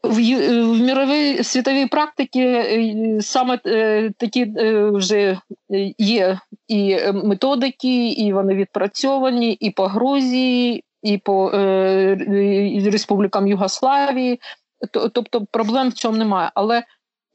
В 0.04 0.16
в 0.64 0.82
міровій 0.82 1.44
світовій 1.44 1.86
практиці 1.86 2.42
е, 2.42 3.18
саме 3.22 3.60
е, 3.66 4.12
такі 4.18 4.54
е, 4.58 4.90
вже 4.90 5.40
є 5.98 6.40
і 6.68 6.98
методики, 7.12 8.10
і 8.10 8.34
вони 8.34 8.56
відпрацьовані 8.56 9.54
і 9.54 9.72
по 9.72 9.88
Грузії, 9.88 10.84
і 11.04 11.18
по 11.18 11.50
і 11.50 12.90
республікам 12.90 13.48
Югославії. 13.48 14.40
Тобто 14.92 15.46
проблем 15.52 15.90
в 15.90 15.94
цьому 15.94 16.18
немає. 16.18 16.52
Але 16.56 16.84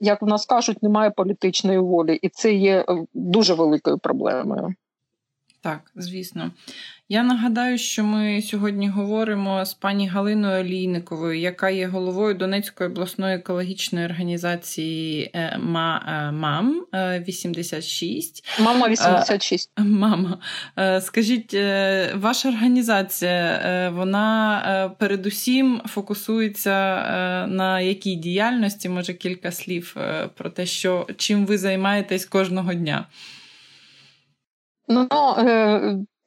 як 0.00 0.22
в 0.22 0.26
нас 0.26 0.46
кажуть, 0.46 0.82
немає 0.82 1.10
політичної 1.10 1.78
волі, 1.78 2.18
і 2.22 2.28
це 2.28 2.52
є 2.52 2.84
дуже 3.14 3.54
великою 3.54 3.98
проблемою. 3.98 4.74
Так, 5.60 5.90
звісно. 5.94 6.50
Я 7.08 7.22
нагадаю, 7.22 7.78
що 7.78 8.04
ми 8.04 8.42
сьогодні 8.42 8.88
говоримо 8.88 9.64
з 9.64 9.74
пані 9.74 10.08
Галиною 10.08 10.60
Олійниковою, 10.60 11.38
яка 11.38 11.70
є 11.70 11.86
головою 11.86 12.34
Донецької 12.34 12.90
обласної 12.90 13.36
екологічної 13.36 14.06
організації 14.06 15.30
е, 15.34 15.58
МАМ 15.58 16.86
86. 17.28 18.44
Е, 18.58 18.62
Мама 18.62 18.88
86. 18.88 19.70
Мама. 19.78 20.38
Е, 20.78 21.00
скажіть, 21.00 21.54
ваша 22.14 22.48
організація, 22.48 23.92
вона 23.94 24.94
передусім 24.98 25.82
фокусується 25.86 26.72
на 27.48 27.80
якій 27.80 28.16
діяльності? 28.16 28.88
Може 28.88 29.14
кілька 29.14 29.52
слів 29.52 29.96
про 30.34 30.50
те, 30.50 30.66
що 30.66 31.06
чим 31.16 31.46
ви 31.46 31.58
займаєтесь 31.58 32.26
кожного 32.26 32.74
дня? 32.74 33.06
Ну, 34.88 35.08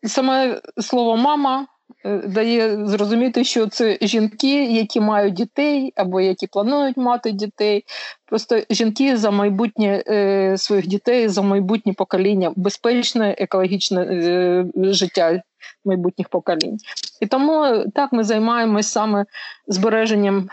Саме 0.08 0.62
слово 0.78 1.18
мама 1.18 1.68
Е, 2.06 2.18
дає 2.18 2.88
зрозуміти, 2.88 3.44
що 3.44 3.68
це 3.68 3.98
жінки, 4.02 4.66
які 4.66 5.00
мають 5.00 5.34
дітей 5.34 5.94
або 5.96 6.22
які 6.22 6.48
планують 6.48 6.98
мати 6.98 7.32
дітей. 7.32 7.84
Просто 8.26 8.60
жінки 8.70 9.18
за 9.18 9.32
майбутнє 9.32 10.04
е, 10.08 10.58
своїх 10.58 10.88
дітей, 10.88 11.28
за 11.28 11.42
майбутнє 11.42 11.94
покоління, 11.94 12.54
безпечне 12.56 13.36
екологічне 13.38 14.02
е, 14.02 14.66
життя 14.76 15.42
майбутніх 15.86 16.30
поколінь. 16.30 16.78
І 17.22 17.28
тому 17.28 17.84
так 17.96 18.14
ми 18.14 18.24
займаємось 18.24 18.88
саме 18.88 19.26
збереженням 19.68 20.50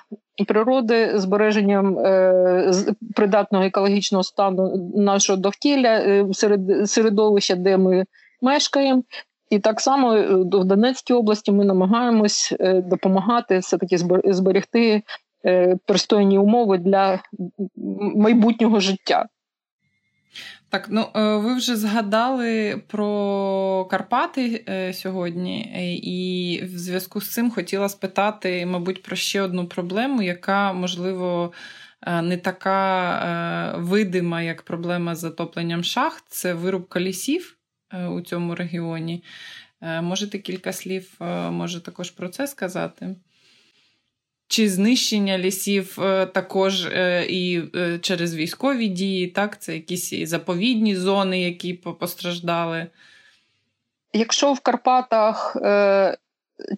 природи, 0.46 1.18
збереженням 1.18 1.96
придатного 3.14 3.64
екологічного 3.64 4.24
стану 4.24 4.90
нашого 4.96 5.36
довкілля 5.36 6.24
серед 6.32 6.90
середовища, 6.90 7.54
де 7.54 7.76
ми 7.76 8.04
мешкаємо. 8.42 9.02
І 9.50 9.58
так 9.58 9.80
само 9.80 10.14
е, 10.14 10.34
в 10.36 10.64
Донецькій 10.64 11.14
області 11.14 11.52
ми 11.52 11.64
намагаємось 11.64 12.54
е, 12.60 12.80
допомагати 12.80 13.58
все 13.58 13.78
таки 13.78 13.98
зберегти 14.24 15.02
е, 15.44 15.76
пристойні 15.86 16.38
умови 16.38 16.78
для 16.78 17.22
майбутнього 18.16 18.80
життя. 18.80 19.26
Так, 20.70 20.88
ну 20.90 21.06
ви 21.14 21.54
вже 21.54 21.76
згадали 21.76 22.82
про 22.88 23.86
Карпати 23.90 24.64
сьогодні, 24.94 25.60
і 26.02 26.60
в 26.64 26.78
зв'язку 26.78 27.20
з 27.20 27.32
цим 27.32 27.50
хотіла 27.50 27.88
спитати, 27.88 28.66
мабуть, 28.66 29.02
про 29.02 29.16
ще 29.16 29.42
одну 29.42 29.66
проблему, 29.66 30.22
яка 30.22 30.72
можливо 30.72 31.52
не 32.22 32.36
така 32.36 33.74
видима, 33.78 34.42
як 34.42 34.62
проблема 34.62 35.14
з 35.14 35.18
затопленням 35.18 35.84
шахт, 35.84 36.24
це 36.28 36.54
вирубка 36.54 37.00
лісів. 37.00 37.56
Е, 37.94 38.06
у 38.06 38.20
цьому 38.20 38.54
регіоні. 38.54 39.24
Е, 39.80 40.00
можете 40.02 40.38
кілька 40.38 40.72
слів 40.72 41.10
е, 41.20 41.50
може 41.50 41.80
також 41.80 42.10
про 42.10 42.28
це 42.28 42.46
сказати? 42.46 43.16
Чи 44.48 44.68
знищення 44.68 45.38
лісів 45.38 45.98
також 46.34 46.86
і 47.28 47.62
через 48.00 48.34
військові 48.36 48.88
дії, 48.88 49.26
так? 49.26 49.62
Це 49.62 49.74
якісь 49.74 50.28
заповідні 50.28 50.96
зони, 50.96 51.42
які 51.42 51.74
постраждали? 51.74 52.86
Якщо 54.12 54.52
в 54.52 54.60
Карпатах 54.60 55.56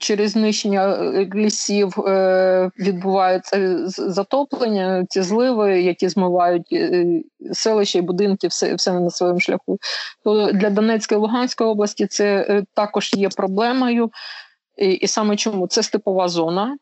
через 0.00 0.30
знищення 0.30 0.88
е, 0.88 1.28
лісів 1.34 2.00
е, 2.00 2.70
відбувається 2.78 3.88
затоплення, 3.88 5.06
ці 5.08 5.22
зливи, 5.22 5.82
які 5.82 6.08
змивають 6.08 6.72
е, 6.72 7.06
селища 7.52 7.98
і 7.98 8.02
будинки, 8.02 8.48
все 8.48 8.74
все 8.74 8.92
на 8.92 9.10
своєму 9.10 9.40
шляху. 9.40 9.78
То 10.24 10.52
для 10.52 10.70
Донецької 10.70 11.18
і 11.18 11.20
Луганської 11.20 11.70
області 11.70 12.06
це 12.06 12.62
також 12.74 13.10
є 13.14 13.28
проблемою. 13.28 14.10
І, 14.76 14.90
і 14.90 15.06
саме 15.06 15.36
чому 15.36 15.66
це 15.66 15.82
степова 15.82 16.28
зона, 16.28 16.76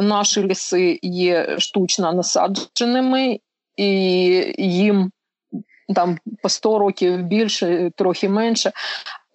наші 0.00 0.42
ліси 0.42 0.98
є 1.02 1.58
штучно 1.58 2.12
насадженими, 2.12 3.40
і 3.76 3.86
їм 4.58 5.10
там 5.94 6.18
по 6.42 6.48
100 6.48 6.78
років 6.78 7.22
більше, 7.22 7.90
трохи 7.96 8.28
менше 8.28 8.72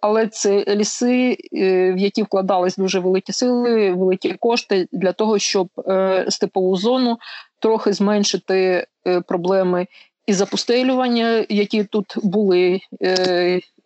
але 0.02 0.26
це 0.26 0.64
ліси, 0.68 1.36
е, 1.52 1.92
в 1.92 1.98
які 1.98 2.22
вкладались 2.22 2.76
дуже 2.76 3.00
великі 3.00 3.32
сили, 3.32 3.92
великі 3.92 4.32
кошти 4.32 4.88
для 4.92 5.12
того, 5.12 5.38
щоб 5.38 5.68
е, 5.88 6.26
степову 6.28 6.76
зону 6.76 7.18
трохи 7.58 7.92
зменшити 7.92 8.86
е, 9.06 9.20
проблеми 9.20 9.86
і 10.26 10.32
запустелювання, 10.32 11.46
які 11.48 11.84
тут 11.84 12.14
були 12.22 12.80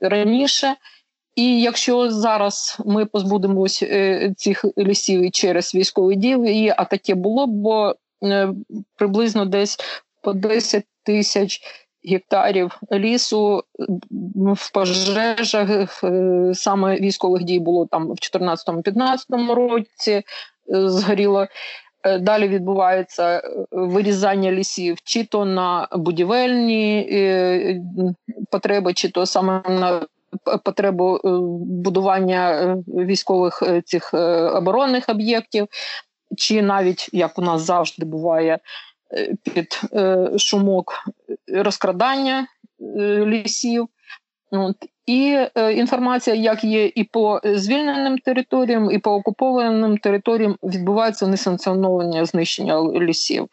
раніше. 0.00 0.74
І 1.34 1.60
якщо 1.60 2.10
зараз 2.10 2.78
ми 2.86 3.06
позбудемось 3.06 3.84
цих 4.36 4.64
лісів 4.78 5.30
через 5.30 5.74
військові 5.74 6.16
дії, 6.16 6.74
а 6.76 6.84
таке 6.84 7.14
було, 7.14 7.46
бо 7.46 7.94
приблизно 8.96 9.44
десь 9.44 9.78
по 10.22 10.32
10 10.32 10.84
тисяч 11.02 11.60
гектарів 12.06 12.80
лісу 12.92 13.62
в 14.54 14.72
пожежах 14.72 16.04
е, 16.04 16.50
саме 16.54 17.00
військових 17.00 17.42
дій 17.42 17.60
було 17.60 17.86
там 17.86 18.08
в 18.08 18.10
2014-2015 18.10 19.54
році. 19.54 20.12
Е, 20.12 20.22
згоріло. 20.68 21.46
Е, 22.02 22.18
далі 22.18 22.48
відбувається 22.48 23.42
вирізання 23.70 24.52
лісів, 24.52 24.96
чи 25.04 25.24
то 25.24 25.44
на 25.44 25.88
будівельні 25.92 27.08
потреби, 28.50 28.94
чи 28.94 29.08
то 29.08 29.26
саме 29.26 29.62
на 29.68 30.06
потребу 30.64 31.20
будування 31.66 32.76
військових 32.88 33.62
цих 33.84 34.14
оборонних 34.54 35.08
об'єктів, 35.08 35.66
чи 36.36 36.62
навіть 36.62 37.10
як 37.12 37.38
у 37.38 37.42
нас 37.42 37.62
завжди 37.62 38.06
буває 38.06 38.58
під 39.42 39.80
шумок 40.36 41.04
розкрадання 41.48 42.46
е, 42.80 43.26
лісів. 43.26 43.88
От. 44.50 44.76
І 45.06 45.38
е, 45.54 45.72
інформація, 45.72 46.36
як 46.36 46.64
є 46.64 46.92
і 46.94 47.04
по 47.04 47.40
звільненим 47.44 48.18
територіям, 48.18 48.90
і 48.90 48.98
по 48.98 49.10
окупованим 49.10 49.98
територіям, 49.98 50.56
відбувається 50.62 51.26
несанкціоноване 51.26 52.24
знищення 52.24 52.82
лісів. 52.82 53.48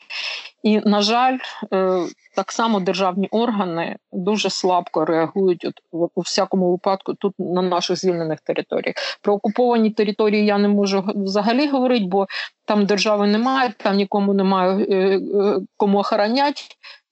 І, 0.63 0.79
на 0.79 1.01
жаль, 1.01 1.37
е, 1.73 1.99
так 2.35 2.51
само 2.51 2.79
державні 2.79 3.27
органи 3.31 3.97
дуже 4.11 4.49
слабко 4.49 5.05
реагують 5.05 5.65
от, 5.65 6.09
у 6.15 6.21
всякому 6.21 6.71
випадку 6.71 7.13
тут 7.13 7.33
на 7.39 7.61
наших 7.61 7.97
звільнених 7.97 8.39
територіях. 8.39 8.95
Про 9.21 9.33
окуповані 9.33 9.89
території 9.89 10.45
я 10.45 10.57
не 10.57 10.67
можу 10.67 11.03
взагалі 11.15 11.67
говорити, 11.67 12.05
бо 12.05 12.27
там 12.65 12.85
держави 12.85 13.27
немає, 13.27 13.73
там 13.77 13.95
нікому 13.95 14.33
немає 14.33 14.85
е, 14.89 14.95
е, 15.17 15.59
кому 15.77 15.99
охороняти 15.99 16.61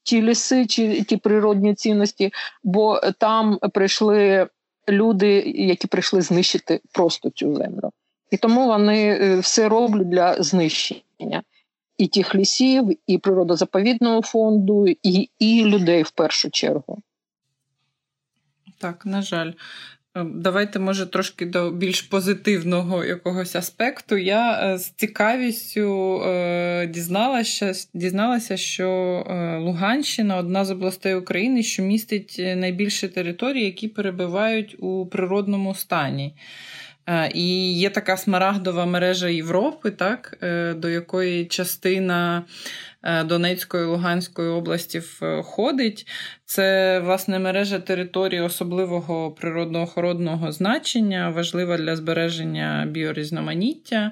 ті 0.03 0.21
ліси, 0.21 0.65
чи 0.65 1.03
ті 1.03 1.17
природні 1.17 1.75
цінності, 1.75 2.33
бо 2.63 2.99
там 3.17 3.57
прийшли 3.73 4.47
люди, 4.89 5.43
які 5.45 5.87
прийшли 5.87 6.21
знищити 6.21 6.81
просто 6.93 7.29
цю 7.29 7.55
землю. 7.55 7.91
І 8.31 8.37
тому 8.37 8.67
вони 8.67 9.19
е, 9.21 9.39
все 9.39 9.69
роблять 9.69 10.09
для 10.09 10.43
знищення 10.43 11.43
і 12.01 12.07
тих 12.07 12.35
лісів, 12.35 12.97
і 13.07 13.17
природозаповідного 13.17 14.21
фонду, 14.21 14.87
і, 15.03 15.29
і 15.39 15.65
людей 15.65 16.03
в 16.03 16.11
першу 16.11 16.49
чергу. 16.49 17.01
Так, 18.77 19.05
на 19.05 19.21
жаль. 19.21 19.51
Ем, 20.15 20.41
давайте, 20.41 20.79
може, 20.79 21.05
трошки 21.05 21.45
до 21.45 21.71
більш 21.71 22.01
позитивного 22.01 23.05
якогось 23.05 23.55
аспекту. 23.55 24.17
Я 24.17 24.73
е, 24.73 24.77
з 24.77 24.89
цікавістю 24.89 26.21
е, 26.23 26.87
дізналася, 26.87 27.73
дізналася, 27.93 28.57
що 28.57 28.89
е, 29.29 29.57
Луганщина 29.57 30.37
одна 30.37 30.65
з 30.65 30.71
областей 30.71 31.15
України, 31.15 31.63
що 31.63 31.83
містить 31.83 32.41
найбільше 32.55 33.07
територій, 33.07 33.63
які 33.63 33.87
перебувають 33.87 34.75
у 34.79 35.05
природному 35.05 35.75
стані. 35.75 36.33
І 37.33 37.73
є 37.73 37.89
така 37.89 38.17
смарагдова 38.17 38.85
мережа 38.85 39.29
Європи, 39.29 39.91
так, 39.91 40.37
до 40.77 40.89
якої 40.89 41.45
частина 41.45 42.43
Е, 43.03 43.23
Донецької 43.23 43.85
Луганської 43.85 44.49
області 44.49 45.01
входить. 45.21 46.07
Це 46.51 46.99
власне 46.99 47.39
мережа 47.39 47.79
території 47.79 48.41
особливого 48.41 49.31
природоохоронного 49.31 50.51
значення, 50.51 51.29
важлива 51.29 51.77
для 51.77 51.95
збереження 51.95 52.87
біорізноманіття. 52.89 54.11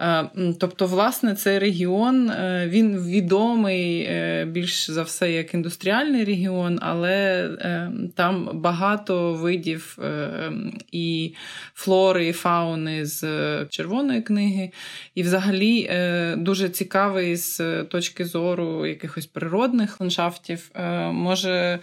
Е, 0.00 0.30
тобто, 0.60 0.86
власне, 0.86 1.34
цей 1.34 1.58
регіон 1.58 2.30
е, 2.30 2.66
він 2.68 2.98
відомий 2.98 4.00
е, 4.00 4.44
більш 4.44 4.90
за 4.90 5.02
все 5.02 5.32
як 5.32 5.54
індустріальний 5.54 6.24
регіон, 6.24 6.78
але 6.82 7.48
там 8.14 8.50
багато 8.54 9.32
видів 9.32 9.98
і 10.92 11.34
флори, 11.74 12.26
і 12.26 12.32
фауни 12.32 13.06
з 13.06 13.24
червоної 13.66 14.22
книги. 14.22 14.70
І, 15.14 15.22
взагалі, 15.22 15.90
дуже 16.36 16.68
цікавий 16.68 17.36
з 17.36 17.82
точки 17.84 18.24
зору 18.24 18.86
якихось 18.86 19.26
природних 19.26 20.00
ландшафтів. 20.00 20.70
Може, 21.12 21.73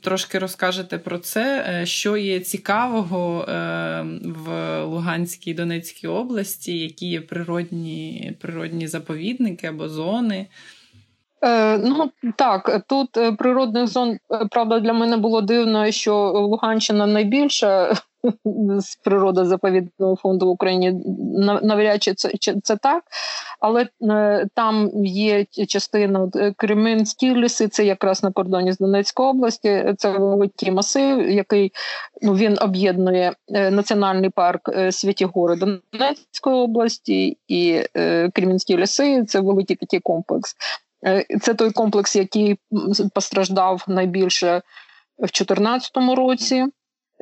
трошки 0.00 0.38
розкажете 0.38 0.98
про 0.98 1.18
це, 1.18 1.80
що 1.84 2.16
є 2.16 2.40
цікавого 2.40 3.44
в 4.24 4.80
Луганській 4.84 5.54
Донецькій 5.54 6.06
області, 6.06 6.78
які 6.78 7.06
є 7.06 7.20
природні 7.20 8.32
природні 8.40 8.88
заповідники 8.88 9.66
або 9.66 9.88
зони? 9.88 10.46
Е, 11.42 11.78
Ну 11.78 12.10
так, 12.36 12.84
тут 12.88 13.16
е, 13.16 13.32
природних 13.32 13.86
зон, 13.86 14.18
правда, 14.50 14.80
для 14.80 14.92
мене 14.92 15.16
було 15.16 15.40
дивно, 15.40 15.90
що 15.90 16.14
Луганщина 16.32 17.06
найбільша 17.06 17.94
з 18.78 18.96
природозаповідного 18.96 20.16
фонду 20.16 20.46
в 20.46 20.50
Україні 20.50 20.94
навряд 21.62 22.02
чи 22.02 22.14
це, 22.14 22.30
це 22.62 22.76
так, 22.76 23.04
але 23.60 23.88
е, 24.10 24.46
там 24.54 24.90
є 25.04 25.44
частина 25.68 26.28
е, 26.36 26.54
Кремінські 26.56 27.34
ліси, 27.34 27.68
це 27.68 27.84
якраз 27.84 28.22
на 28.22 28.32
кордоні 28.32 28.72
з 28.72 28.78
Донецької 28.78 29.28
області. 29.28 29.94
Це 29.98 30.18
великий 30.18 30.70
масив, 30.70 31.30
який 31.30 31.72
ну 32.22 32.34
він 32.34 32.56
об'єднує 32.60 33.32
е, 33.48 33.70
національний 33.70 34.30
парк 34.30 34.70
Святі 34.90 35.24
Гори 35.24 35.56
Донецької 35.56 36.56
області 36.56 37.38
і 37.48 37.82
Кремінські 38.34 38.76
ліси. 38.76 39.24
Це 39.24 39.40
великий 39.40 39.76
такий 39.76 40.00
комплекс. 40.00 40.54
Це 41.40 41.54
той 41.54 41.70
комплекс, 41.70 42.16
який 42.16 42.58
постраждав 43.14 43.84
найбільше 43.88 44.62
в 45.18 45.26
2014 45.26 45.90
році. 46.16 46.66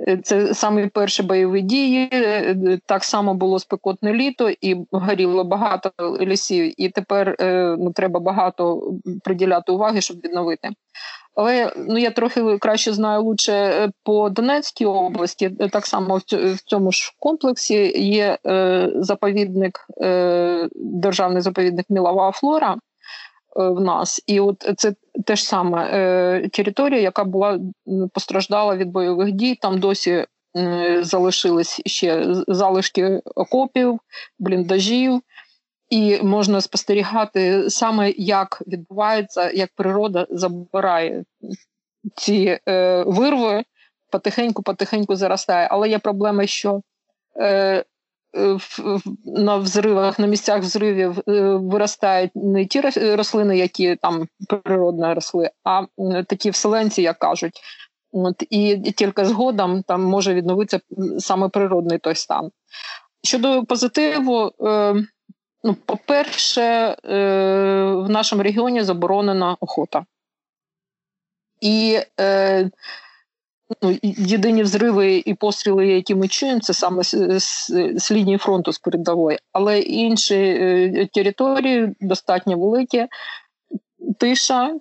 Е, 0.08 0.16
це 0.22 0.54
саме 0.54 0.88
перші 0.88 1.22
бойові 1.22 1.62
дії. 1.62 2.08
Е, 2.12 2.78
так 2.86 3.04
само 3.04 3.34
було 3.34 3.58
спекотне 3.58 4.14
літо, 4.14 4.50
і 4.60 4.76
горіло 4.90 5.44
багато 5.44 5.92
лісів. 6.20 6.80
І 6.80 6.88
тепер 6.88 7.36
ну, 7.78 7.92
треба 7.92 8.20
багато 8.20 8.92
приділяти 9.24 9.72
уваги, 9.72 10.00
щоб 10.00 10.16
відновити. 10.16 10.68
Але 11.34 11.72
ну 11.76 11.98
я 11.98 12.10
трохи 12.10 12.58
краще 12.58 12.92
знаю 12.92 13.22
лучше 13.22 13.88
по 14.04 14.30
Донецькій 14.30 14.86
області. 14.86 15.50
Так 15.70 15.86
само 15.86 16.20
в 16.30 16.60
цьому 16.64 16.92
ж 16.92 17.12
комплексі 17.18 17.92
є 17.98 18.38
е, 18.46 18.90
заповідник, 18.94 19.86
е, 20.02 20.68
державний 20.74 21.42
заповідник 21.42 21.86
Мілова 21.88 22.32
Флора. 22.32 22.76
Е, 23.56 23.68
в 23.68 23.80
нас. 23.80 24.22
І 24.26 24.40
от 24.40 24.72
це 24.76 24.94
те 25.26 25.36
ж 25.36 25.44
саме 25.44 25.90
е, 25.92 26.48
територія, 26.48 27.00
яка 27.00 27.24
була 27.24 27.60
постраждала 28.14 28.76
від 28.76 28.88
бойових 28.88 29.32
дій. 29.32 29.54
Там 29.54 29.80
досі 29.80 30.26
залишились 31.00 31.80
ще 31.86 32.34
залишки 32.48 33.20
окопів, 33.34 34.00
бліндажів. 34.38 35.20
І 35.90 36.22
можна 36.22 36.60
спостерігати 36.60 37.70
саме, 37.70 38.10
як 38.10 38.62
відбувається, 38.66 39.50
як 39.50 39.70
природа 39.76 40.26
забирає 40.30 41.24
ці 42.16 42.58
е, 42.68 43.04
вирви, 43.06 43.64
потихеньку-потихеньку 44.12 45.16
заростає. 45.16 45.68
Але 45.70 45.88
є 45.88 45.98
проблема, 45.98 46.46
що 46.46 46.82
е, 47.40 47.84
на 49.24 49.56
взривах, 49.56 50.18
на 50.18 50.26
місцях 50.26 50.62
взривів 50.62 51.18
е, 51.28 51.40
виростають 51.54 52.30
не 52.34 52.66
ті 52.66 52.80
рослини, 53.14 53.58
які 53.58 53.96
там 53.96 54.28
природно 54.64 55.14
росли, 55.14 55.50
а 55.64 55.82
такі 56.26 56.50
вселенці, 56.50 57.02
як 57.02 57.18
кажуть. 57.18 57.60
От, 58.12 58.42
І 58.50 58.92
тільки 58.96 59.24
згодом 59.24 59.82
там 59.82 60.02
може 60.02 60.34
відновитися 60.34 60.80
саме 61.18 61.48
природний 61.48 61.98
той 61.98 62.14
стан. 62.14 62.50
Щодо 63.24 63.64
позитиву, 63.64 64.52
е, 64.60 64.94
ну, 65.64 65.74
по-перше, 65.74 66.62
е, 66.62 66.96
в 67.84 68.08
нашому 68.08 68.42
регіоні 68.42 68.82
заборонена 68.82 69.56
охота. 69.60 70.04
І 71.60 72.00
е, 72.20 72.70
ну, 73.82 73.98
єдині 74.02 74.62
взриви 74.62 75.22
і 75.26 75.34
постріли, 75.34 75.86
які 75.86 76.14
ми 76.14 76.28
чуємо, 76.28 76.60
це 76.60 76.74
саме 76.74 77.02
з, 77.02 78.12
лінії 78.12 78.38
фронту 78.38 78.72
з 78.72 78.78
передової, 78.78 79.38
але 79.52 79.80
інші 79.80 80.36
е, 80.36 81.08
території 81.12 81.94
достатньо 82.00 82.58
великі, 82.58 83.06
тиша 84.18 84.74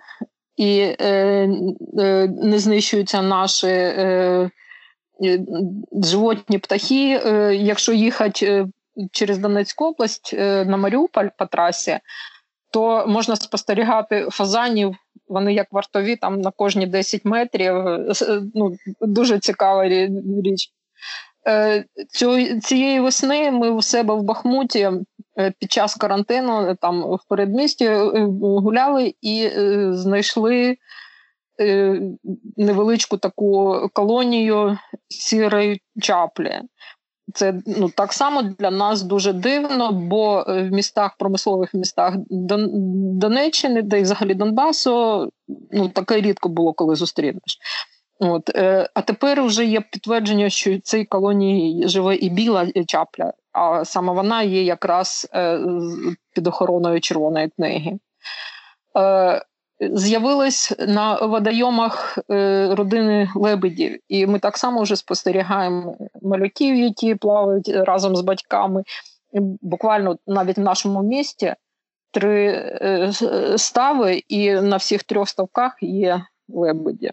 і 0.58 0.80
е, 0.80 1.50
е, 2.00 2.28
не 2.28 2.60
знищуються 2.60 3.22
наші 3.22 3.68
е, 3.68 4.50
животні 6.04 6.58
птахи. 6.58 7.22
Е, 7.26 7.56
якщо 7.56 7.94
їхати 7.94 8.46
е, 8.46 8.68
через 9.12 9.38
Донецьку 9.38 9.86
область 9.86 10.32
е, 10.34 10.66
на 10.66 10.78
Маріуполь 10.78 11.28
по 11.38 11.46
трасі, 11.46 12.00
то 12.72 13.06
можна 13.08 13.36
спостерігати 13.36 14.28
фазанів 14.32 14.96
вони 15.28 15.54
як 15.54 15.68
вартові 15.72 16.16
там 16.16 16.42
на 16.42 16.52
кожні 16.52 16.88
10 16.88 17.26
метрів. 17.26 17.74
Ну, 18.56 18.76
Дуже 19.02 19.40
цікава 19.40 19.88
річ. 20.44 20.72
Е, 21.48 21.86
цієї 22.62 23.00
весни 23.00 23.52
ми 23.52 23.70
у 23.70 23.82
себе 23.82 24.14
в 24.16 24.24
Бахмуті 24.24 24.92
е, 25.40 25.54
під 25.60 25.72
час 25.72 25.96
карантину 25.96 26.76
там 26.82 27.02
в 27.02 27.20
передмісті 27.30 27.86
е, 27.86 28.28
гуляли 28.42 29.14
і 29.22 29.50
знайшли 29.92 30.78
невеличку 32.58 33.18
таку 33.18 33.82
колонію 33.94 34.78
сірої 35.10 35.82
чаплі. 36.02 36.62
Це 37.34 37.54
ну 37.66 37.90
так 37.90 38.14
само 38.14 38.42
для 38.42 38.72
нас 38.72 39.02
дуже 39.02 39.34
дивно, 39.34 39.92
бо 39.92 40.46
е, 40.48 40.64
в 40.64 40.72
містах, 40.72 41.16
промислових 41.18 41.74
містах 41.74 42.14
Дон, 42.30 42.70
Донеччини, 43.20 43.82
де 43.82 44.00
й 44.00 44.04
взагалі 44.04 44.34
Донбасу, 44.34 45.30
ну 45.72 45.90
таке 45.90 46.22
рідко 46.22 46.50
було, 46.50 46.74
коли 46.74 46.96
зустрінеш. 46.96 47.60
От, 48.20 48.56
е, 48.56 48.90
А 48.94 49.02
тепер 49.02 49.44
вже 49.44 49.66
є 49.66 49.82
підтвердження, 49.82 50.50
що 50.50 50.78
в 50.78 50.80
цій 50.80 51.06
колонії 51.06 51.88
живе 51.88 52.16
і 52.16 52.30
біла 52.30 52.68
чапля, 52.88 53.34
а 53.52 53.86
саме 53.86 54.14
вона 54.14 54.44
є 54.44 54.64
якраз 54.64 55.28
е, 55.34 55.60
під 56.36 56.48
охороною 56.48 57.02
Червоної 57.02 57.50
книги. 57.50 58.00
Е, 58.98 59.42
з'явились 59.80 60.74
на 60.80 61.16
водойомах 61.16 62.20
е, 62.32 62.76
родини 62.76 63.30
лебедів, 63.36 64.00
і 64.08 64.28
ми 64.28 64.40
так 64.40 64.58
само 64.58 64.82
вже 64.82 64.96
спостерігаємо 64.96 65.98
малюків, 66.22 66.76
які 66.76 67.16
плавають 67.16 67.70
разом 67.70 68.16
з 68.16 68.22
батьками. 68.22 68.84
Буквально 69.62 70.18
навіть 70.28 70.58
в 70.58 70.62
нашому 70.62 71.04
місті 71.04 71.56
три 72.12 72.48
е, 72.82 73.12
стави, 73.58 74.24
і 74.28 74.52
на 74.52 74.78
всіх 74.78 75.04
трьох 75.04 75.30
ставках 75.30 75.78
є 75.82 76.22
лебеді. 76.50 77.12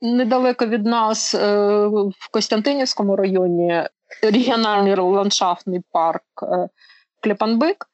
Недалеко 0.00 0.66
від 0.66 0.86
нас 0.86 1.34
е, 1.34 1.56
в 1.86 2.30
Костянтинівському 2.32 3.16
районі 3.16 3.84
регіональний 4.22 4.94
ландшафтний 4.94 5.82
парк 5.92 6.24
Клепанбик. 7.22 7.89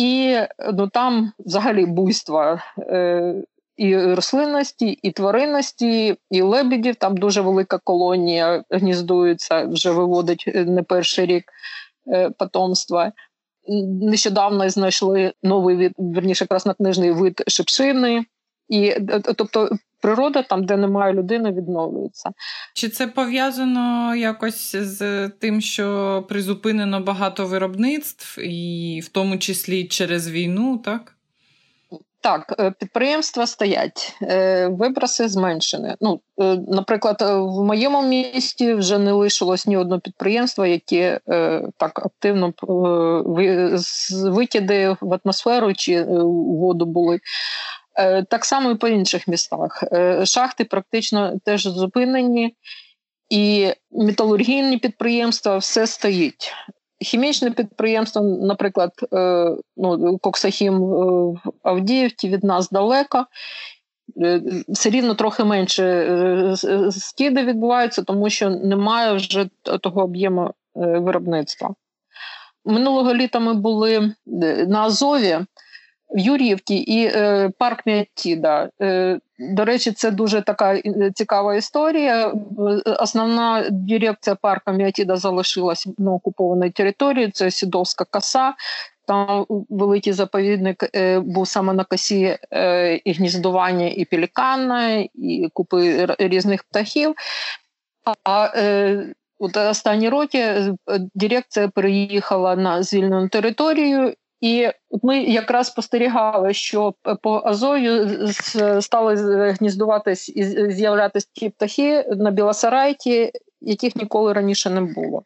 І 0.00 0.38
ну 0.72 0.88
там 0.88 1.32
взагалі 1.38 1.86
буйства 1.86 2.62
е, 2.78 3.34
і 3.76 3.96
рослинності, 3.96 4.98
і 5.02 5.12
тваринності, 5.12 6.16
і 6.30 6.42
лебедів. 6.42 6.96
Там 6.96 7.16
дуже 7.16 7.40
велика 7.40 7.78
колонія 7.84 8.64
гніздується, 8.70 9.64
вже 9.64 9.90
виводить 9.90 10.44
е, 10.46 10.64
не 10.64 10.82
перший 10.82 11.26
рік 11.26 11.44
е, 12.12 12.30
потомства. 12.30 13.12
Нещодавно 14.02 14.70
знайшли 14.70 15.32
новий 15.42 15.76
вид, 15.76 15.92
верніше 15.98 16.46
краснокнижний 16.46 17.10
вид 17.10 17.42
шипшини. 17.46 18.24
І 18.70 18.84
е, 18.86 19.22
тобто 19.36 19.70
природа 20.00 20.42
там, 20.42 20.64
де 20.64 20.76
немає 20.76 21.12
людини, 21.12 21.52
відновлюється. 21.52 22.30
Чи 22.74 22.88
це 22.88 23.06
пов'язано 23.06 24.14
якось 24.16 24.76
з 24.76 25.28
тим, 25.28 25.60
що 25.60 26.26
призупинено 26.28 27.00
багато 27.00 27.46
виробництв, 27.46 28.40
і 28.40 29.00
в 29.04 29.08
тому 29.08 29.38
числі 29.38 29.84
через 29.84 30.30
війну, 30.30 30.78
так? 30.84 31.16
Так, 32.22 32.54
е, 32.58 32.70
підприємства 32.70 33.46
стоять, 33.46 34.16
е, 34.22 34.68
виброси 34.68 35.28
зменшені. 35.28 35.94
Ну, 36.00 36.20
наприклад, 36.68 37.16
в 37.20 37.64
моєму 37.64 38.02
місті 38.02 38.74
вже 38.74 38.98
не 38.98 39.12
лишилось 39.12 39.66
ні 39.66 39.76
одного 39.76 40.00
підприємства, 40.00 40.66
яке 40.66 41.20
так 41.76 42.06
активно 42.06 42.52
викиди 44.30 44.96
в 45.00 45.18
атмосферу 45.24 45.74
чи 45.74 46.02
в 46.02 46.58
воду 46.58 46.86
були. 46.86 47.20
Е, 48.00 48.22
так 48.22 48.44
само 48.44 48.70
і 48.70 48.74
по 48.74 48.88
інших 48.88 49.28
містах. 49.28 49.84
Е, 49.92 50.26
шахти 50.26 50.64
практично 50.64 51.32
теж 51.44 51.62
зупинені, 51.62 52.54
і 53.28 53.72
металургійні 53.90 54.78
підприємства 54.78 55.56
все 55.56 55.86
стоїть. 55.86 56.52
Хімічне 57.00 57.50
підприємство, 57.50 58.22
наприклад, 58.22 58.92
е, 59.12 59.50
ну, 59.76 60.18
Коксахім 60.18 60.80
в 60.80 61.40
Авдіївці 61.62 62.28
від 62.28 62.44
нас 62.44 62.70
далеко. 62.70 63.26
Все 64.68 64.90
рівно 64.90 65.14
трохи 65.14 65.44
менше 65.44 66.54
скиди 66.90 67.44
відбуваються, 67.44 68.02
тому 68.02 68.30
що 68.30 68.50
немає 68.50 69.12
вже 69.12 69.48
того 69.82 70.02
об'єму 70.02 70.50
виробництва. 70.74 71.74
Минулого 72.64 73.14
літа 73.14 73.38
ми 73.38 73.54
були 73.54 74.14
на 74.66 74.80
Азові. 74.80 75.38
В 76.10 76.18
Юр'ївці 76.18 76.74
і 76.74 77.06
е, 77.06 77.50
парк 77.58 77.86
Міатіда. 77.86 78.70
Е, 78.82 79.18
До 79.38 79.64
речі, 79.64 79.92
це 79.92 80.10
дуже 80.10 80.42
така 80.42 80.74
е, 80.74 81.12
цікава 81.14 81.54
історія. 81.54 82.34
Основна 83.00 83.64
дирекція 83.70 84.36
парка 84.36 84.72
Міатіда 84.72 85.16
залишилась 85.16 85.88
на 85.98 86.12
окупованій 86.12 86.70
території. 86.70 87.30
Це 87.30 87.50
Сідовська 87.50 88.04
коса. 88.10 88.54
Там 89.06 89.46
великий 89.68 90.12
заповідник 90.12 90.90
е, 90.94 91.20
був 91.20 91.48
саме 91.48 91.72
на 91.72 91.84
косі 91.84 92.38
е, 92.52 92.94
і 92.94 93.12
гніздування, 93.12 93.86
і 93.86 94.04
пелікана, 94.04 95.06
і 95.14 95.48
купи 95.52 96.06
різних 96.18 96.64
птахів. 96.64 97.14
А 98.24 98.52
е, 98.54 99.04
от 99.38 99.56
останні 99.56 100.08
роки 100.08 100.38
е, 100.38 100.74
дирекція 101.14 101.68
переїхала 101.68 102.56
на 102.56 102.82
звільнену 102.82 103.28
територію, 103.28 104.14
і 104.40 104.70
ми 105.02 105.22
якраз 105.22 105.66
спостерігали, 105.66 106.54
що 106.54 106.94
по 107.22 107.42
Азов'ю 107.44 108.08
стали 108.80 109.14
гніздуватись 109.52 110.28
і 110.28 110.44
з'являтися 110.72 111.28
ті 111.32 111.48
птахи 111.48 112.04
на 112.16 112.30
Білосарайті, 112.30 113.32
яких 113.60 113.96
ніколи 113.96 114.32
раніше 114.32 114.70
не 114.70 114.80
було. 114.80 115.22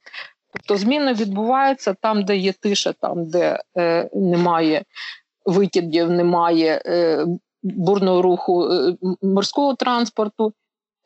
Тобто 0.53 0.77
зміни 0.77 1.12
відбуваються 1.12 1.94
там, 2.00 2.24
де 2.24 2.37
є 2.37 2.53
тиша, 2.53 2.92
там, 3.00 3.31
де 3.31 3.59
е, 3.77 4.09
немає 4.14 4.85
викидів, 5.46 6.11
немає 6.11 6.83
е, 6.87 7.27
бурного 7.62 8.22
руху 8.22 8.64
е, 8.64 8.96
морського 9.22 9.74
транспорту. 9.74 10.53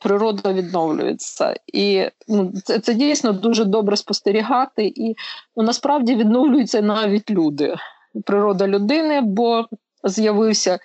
Природа 0.00 0.52
відновлюється, 0.52 1.54
і 1.66 2.04
ну, 2.28 2.52
це 2.64 2.78
це 2.78 2.94
дійсно 2.94 3.32
дуже 3.32 3.64
добре 3.64 3.96
спостерігати, 3.96 4.92
і 4.96 5.16
ну, 5.56 5.62
насправді 5.62 6.16
відновлюються 6.16 6.82
навіть 6.82 7.30
люди 7.30 7.74
природа 8.24 8.66
людини, 8.66 9.20
бо 9.20 9.66
з'явився 10.04 10.78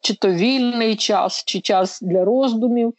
чи 0.00 0.14
то 0.14 0.28
вільний 0.28 0.96
час, 0.96 1.44
чи 1.46 1.60
час 1.60 1.98
для 2.02 2.24
роздумів, 2.24 2.94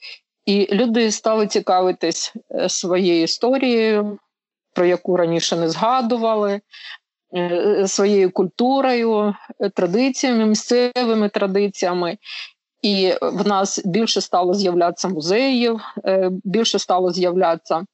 і 0.45 0.75
люди 0.75 1.11
стали 1.11 1.47
цікавитись 1.47 2.33
е, 2.51 2.69
своєю 2.69 3.23
історією, 3.23 4.17
про 4.73 4.85
яку 4.85 5.17
раніше 5.17 5.55
не 5.55 5.69
згадували. 5.69 6.61
Е, 7.35 7.87
своєю 7.87 8.31
культурою, 8.31 9.35
е, 9.59 9.69
традиціями, 9.69 10.45
місцевими 10.45 11.29
традиціями, 11.29 12.17
і 12.81 13.13
в 13.21 13.47
нас 13.47 13.81
більше 13.85 14.21
стало 14.21 14.53
з'являтися 14.53 15.07
музеїв, 15.07 15.79
більше 16.43 16.79
стало 16.79 17.11
з'являтися 17.11 17.85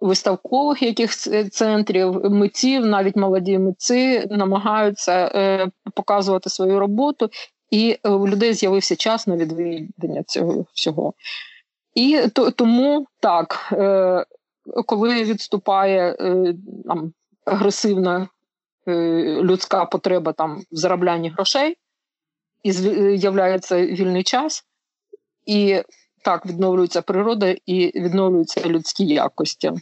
виставкових 0.00 0.82
якихось 0.82 1.26
е, 1.26 1.48
центрів, 1.48 2.30
митців, 2.30 2.86
навіть 2.86 3.16
молоді 3.16 3.58
митці 3.58 4.26
намагаються 4.30 5.30
е, 5.34 5.68
показувати 5.94 6.50
свою 6.50 6.78
роботу, 6.78 7.30
і 7.70 7.98
е, 8.04 8.08
у 8.08 8.28
людей 8.28 8.54
з'явився 8.54 8.96
час 8.96 9.26
на 9.26 9.36
відвідання 9.36 10.22
цього 10.22 10.66
всього. 10.74 11.14
І 11.94 12.20
то, 12.32 12.50
тому 12.50 13.06
так, 13.20 13.68
е, 13.72 14.24
коли 14.86 15.24
відступає 15.24 16.16
е, 16.20 16.54
там, 16.86 17.12
агресивна 17.44 18.28
е, 18.88 18.92
людська 19.42 19.84
потреба 19.84 20.32
там 20.32 20.60
в 20.72 20.76
зароблянні 20.76 21.30
грошей, 21.30 21.76
і 22.62 22.72
з'являється 23.16 23.86
вільний 23.86 24.22
час, 24.22 24.64
і 25.46 25.82
так 26.26 26.46
відновлюється 26.46 27.02
природа 27.02 27.54
і 27.66 27.92
відновлюються 28.00 28.68
людські 28.68 29.06
якості. 29.06 29.72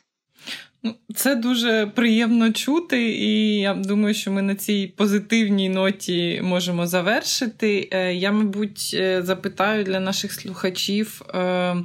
Ну, 0.82 0.94
це 1.14 1.34
дуже 1.36 1.86
приємно 1.86 2.52
чути, 2.52 3.10
і 3.12 3.60
я 3.60 3.74
думаю, 3.74 4.14
що 4.14 4.30
ми 4.30 4.42
на 4.42 4.54
цій 4.54 4.94
позитивній 4.96 5.68
ноті 5.68 6.40
можемо 6.44 6.86
завершити. 6.86 7.88
Е, 7.92 8.14
я, 8.14 8.32
мабуть, 8.32 8.90
е, 8.94 9.22
запитаю 9.22 9.84
для 9.84 10.00
наших 10.00 10.32
слухачів 10.32 11.22
е, 11.34 11.76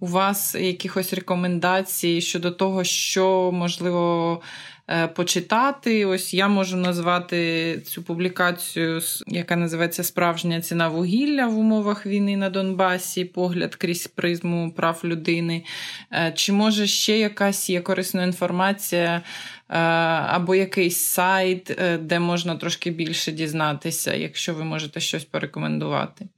у 0.00 0.06
вас 0.06 0.54
якихось 0.54 1.12
рекомендацій 1.12 2.20
щодо 2.20 2.50
того, 2.50 2.84
що 2.84 3.50
можливо. 3.52 4.40
Е, 4.90 5.08
почитати. 5.08 6.04
Ось 6.04 6.34
я 6.34 6.48
можу 6.48 6.76
назвати 6.76 7.80
цю 7.80 8.02
публікацію, 8.02 9.00
яка 9.26 9.56
називається 9.56 10.04
Справжня 10.04 10.60
ціна 10.60 10.88
вугілля 10.88 11.46
в 11.46 11.58
умовах 11.58 12.06
війни 12.06 12.36
на 12.36 12.50
Донбасі, 12.50 13.24
погляд 13.24 13.74
крізь 13.74 14.06
призму 14.06 14.72
прав 14.76 15.00
людини. 15.04 15.64
Е, 16.12 16.32
чи 16.36 16.52
може 16.52 16.86
ще 16.86 17.18
якась 17.18 17.70
є 17.70 17.80
корисна 17.80 18.24
інформація? 18.24 19.22
Е, 19.68 19.78
або 19.78 20.54
якийсь 20.54 20.98
сайт, 20.98 21.78
де 22.00 22.18
можна 22.18 22.56
трошки 22.56 22.90
більше 22.90 23.32
дізнатися, 23.32 24.14
якщо 24.14 24.54
ви 24.54 24.64
можете 24.64 25.00
щось 25.00 25.24
порекомендувати. 25.24 26.28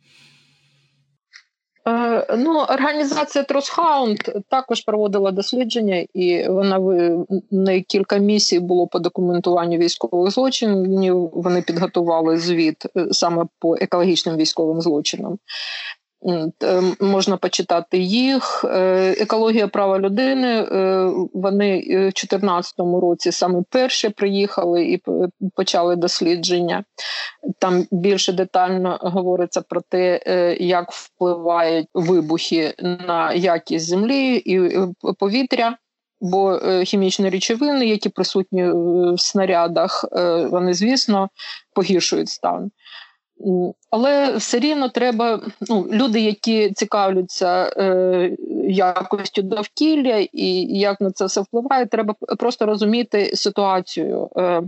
Е, 1.89 2.37
ну, 2.37 2.59
Організація 2.59 3.45
Тросхаунд 3.45 4.19
також 4.49 4.81
проводила 4.81 5.31
дослідження, 5.31 6.07
і 6.15 6.49
вона 6.49 6.79
на 7.51 7.81
кілька 7.81 8.17
місій 8.17 8.61
було 8.61 8.87
по 8.87 8.99
документуванню 8.99 9.79
військових 9.79 10.31
злочинів. 10.31 11.31
Вони 11.33 11.63
підготували 11.63 12.39
звіт 12.39 12.87
е, 12.97 13.07
саме 13.11 13.45
по 13.59 13.77
екологічним 13.77 14.37
військовим 14.37 14.81
злочинам. 14.81 15.39
Е, 16.27 16.83
можна 17.01 17.37
почитати 17.37 17.99
їх. 17.99 18.65
Е, 18.65 19.15
екологія 19.19 19.69
права 19.69 19.99
людини. 19.99 20.63
Е, 20.63 21.11
вони 21.35 21.79
в 21.81 22.13
2014 22.13 22.75
році 22.79 23.33
саме 23.33 23.63
перші 23.71 24.09
приїхали 24.09 24.85
і 24.85 25.03
почали 25.55 25.97
дослідження. 25.97 26.85
Там 27.59 27.87
більше 27.91 28.33
детально 28.33 28.99
говориться 29.01 29.61
про 29.61 29.81
те, 29.81 30.21
як 30.61 30.93
впливають 30.93 31.89
вибухи 31.95 32.75
на 32.79 33.33
якість 33.33 33.87
землі 33.87 34.37
і 34.37 34.79
повітря. 35.19 35.77
Бо 36.21 36.61
хімічні 36.85 37.31
речовини, 37.31 37.87
які 37.87 38.09
присутні 38.09 38.71
в 38.71 39.19
снарядах, 39.19 40.05
вони, 40.51 40.75
звісно, 40.75 41.29
погіршують 41.75 42.29
стан. 42.29 42.71
Але 43.91 44.37
все 44.37 44.59
рівно 44.59 44.89
треба 44.89 45.41
ну, 45.69 45.87
люди, 45.93 46.21
які 46.21 46.71
цікавляться 46.71 47.73
е, 47.77 48.37
якостю 48.69 49.43
довкілля 49.43 50.27
і 50.33 50.79
як 50.79 51.01
на 51.01 51.11
це 51.11 51.25
все 51.25 51.41
впливає, 51.41 51.87
треба 51.87 52.15
просто 52.39 52.67
розуміти 52.67 53.31
ситуацію, 53.35 54.31
е, 54.37 54.63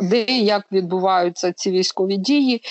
де 0.00 0.22
і 0.22 0.44
як 0.44 0.72
відбуваються 0.72 1.52
ці 1.52 1.70
військові 1.70 2.16
дії, 2.16 2.62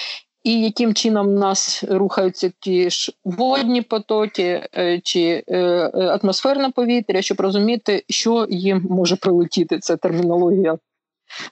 і 0.43 0.61
яким 0.61 0.93
чином 0.93 1.35
нас 1.35 1.83
рухаються 1.89 2.51
ті 2.59 2.89
ж 2.89 3.11
водні 3.23 3.81
потоки 3.81 4.67
е, 4.77 4.99
чи 5.03 5.43
е, 5.47 5.61
атмосферне 5.93 6.69
повітря, 6.69 7.21
щоб 7.21 7.41
розуміти, 7.41 8.03
що 8.09 8.47
їм 8.49 8.87
може 8.89 9.15
прилетіти. 9.15 9.79
Це 9.79 9.97
термінологія 9.97 10.77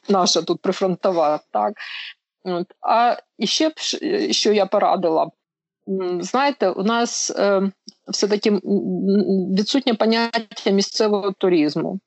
наша 0.09 0.41
тут 0.41 0.61
прифронтова. 0.61 1.39
так. 1.51 1.73
От. 2.43 2.67
А 2.81 3.17
ще 3.45 3.69
б 3.69 3.73
що 4.31 4.53
я 4.53 4.65
порадила, 4.65 5.31
знаєте, 6.19 6.69
у 6.69 6.83
нас 6.83 7.31
е, 7.35 7.71
все-таки 8.07 8.51
відсутнє 9.57 9.93
поняття 9.93 10.71
місцевого 10.71 11.31
туризму. 11.31 11.99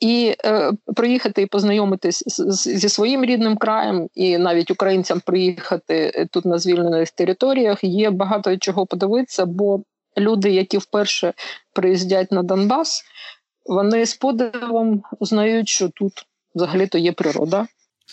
І 0.00 0.34
е, 0.44 0.72
приїхати 0.96 1.42
і 1.42 1.46
познайомитись 1.46 2.24
зі 2.66 2.88
своїм 2.88 3.24
рідним 3.24 3.56
краєм, 3.56 4.08
і 4.14 4.38
навіть 4.38 4.70
українцям 4.70 5.20
приїхати 5.20 6.12
е, 6.14 6.26
тут 6.26 6.44
на 6.44 6.58
звільнених 6.58 7.10
територіях 7.10 7.84
є 7.84 8.10
багато 8.10 8.56
чого 8.56 8.86
подивитися, 8.86 9.46
бо 9.46 9.82
люди, 10.18 10.50
які 10.50 10.78
вперше 10.78 11.32
приїздять 11.72 12.32
на 12.32 12.42
Донбас, 12.42 13.04
вони 13.66 14.06
з 14.06 14.14
подивом 14.14 15.02
знають, 15.20 15.68
що 15.68 15.88
тут 15.88 16.12
взагалі-то 16.54 16.98
є 16.98 17.12
природа, 17.12 17.66